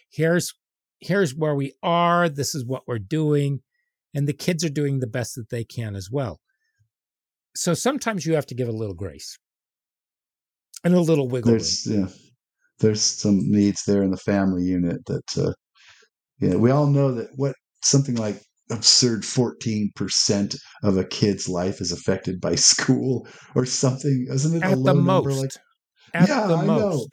[0.10, 0.54] here's
[1.00, 3.62] here's where we are, this is what we're doing
[4.14, 6.40] and the kids are doing the best that they can as well.
[7.56, 9.38] So sometimes you have to give a little grace
[10.84, 12.02] and a little wiggle there's, room.
[12.02, 12.08] Yeah,
[12.80, 15.54] there's some needs there in the family unit that, uh,
[16.40, 21.92] yeah, we all know that what something like absurd 14% of a kid's life is
[21.92, 24.28] affected by school or something.
[24.30, 25.30] Isn't it At a low the number?
[25.30, 25.42] most.
[25.42, 25.52] Like,
[26.14, 26.96] At yeah, the I most.
[26.96, 27.08] know.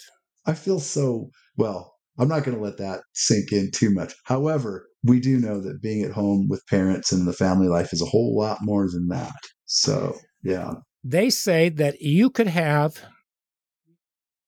[0.47, 1.93] I feel so well.
[2.19, 4.15] I'm not going to let that sink in too much.
[4.25, 8.01] However, we do know that being at home with parents and the family life is
[8.03, 9.35] a whole lot more than that.
[9.65, 10.73] So, yeah.
[11.03, 13.03] They say that you could have,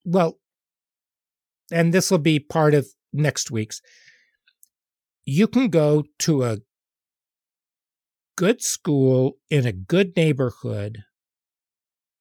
[0.07, 0.39] well,
[1.71, 3.83] and this will be part of next week's,
[5.25, 6.59] you can go to a
[8.37, 11.03] good school in a good neighborhood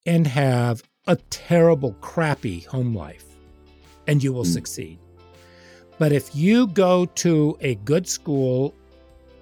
[0.06, 3.26] and have a terrible, crappy home life,
[4.08, 4.54] and you will mm.
[4.54, 4.98] succeed.
[6.00, 8.74] But if you go to a good school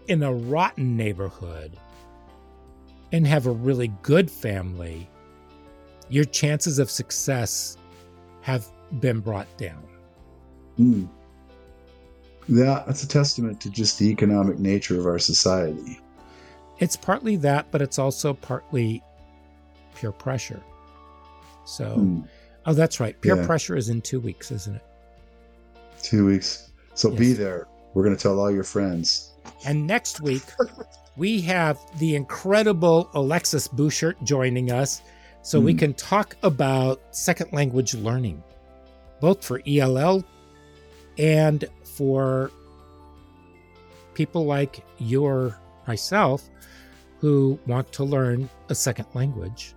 [0.08, 1.78] in a rotten neighborhood
[3.14, 5.08] and have a really good family,
[6.10, 7.78] your chances of success
[8.44, 8.68] have
[9.00, 9.84] been brought down.
[10.78, 11.10] Mm.
[12.48, 16.00] Yeah, that's a testament to just the economic nature of our society.
[16.80, 19.02] It's partly that, but it's also partly
[19.96, 20.62] peer pressure.
[21.66, 22.28] So, mm.
[22.66, 23.20] oh, that's right.
[23.22, 23.46] Peer yeah.
[23.46, 24.84] pressure is in two weeks, isn't it?
[26.02, 26.70] Two weeks.
[26.96, 27.20] So yes.
[27.20, 27.68] be there.
[27.94, 29.32] We're going to tell all your friends.
[29.66, 30.44] And next week,
[31.16, 35.02] we have the incredible Alexis Bouchert joining us
[35.44, 35.66] so mm.
[35.66, 35.80] we hmm.
[35.80, 38.42] can talk about second language learning,
[39.22, 40.24] both for ELL
[41.20, 42.50] and for
[44.16, 46.50] people like you or myself
[47.20, 49.74] who want to learn a second language.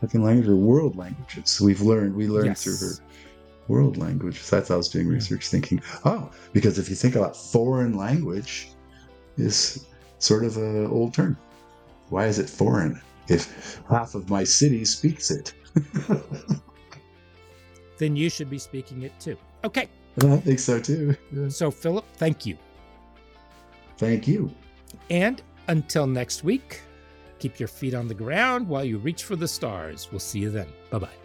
[0.00, 1.60] Second language or world languages.
[1.60, 2.64] We've learned, we learned yes.
[2.64, 2.94] through her
[3.68, 4.40] world language.
[4.40, 7.96] So that's how I was doing research, thinking, oh, because if you think about foreign
[7.96, 8.68] language,
[9.36, 9.86] is
[10.18, 11.36] sort of an old term.
[12.10, 13.00] Why is it foreign
[13.32, 15.52] if half of my city speaks it?
[17.98, 19.36] then you should be speaking it too.
[19.64, 19.88] Okay.
[20.22, 21.16] I think so too.
[21.32, 21.48] Yeah.
[21.48, 22.56] So, Philip, thank you.
[23.96, 24.52] Thank you.
[25.10, 26.82] And until next week,
[27.38, 30.08] keep your feet on the ground while you reach for the stars.
[30.10, 30.68] We'll see you then.
[30.90, 31.21] Bye bye.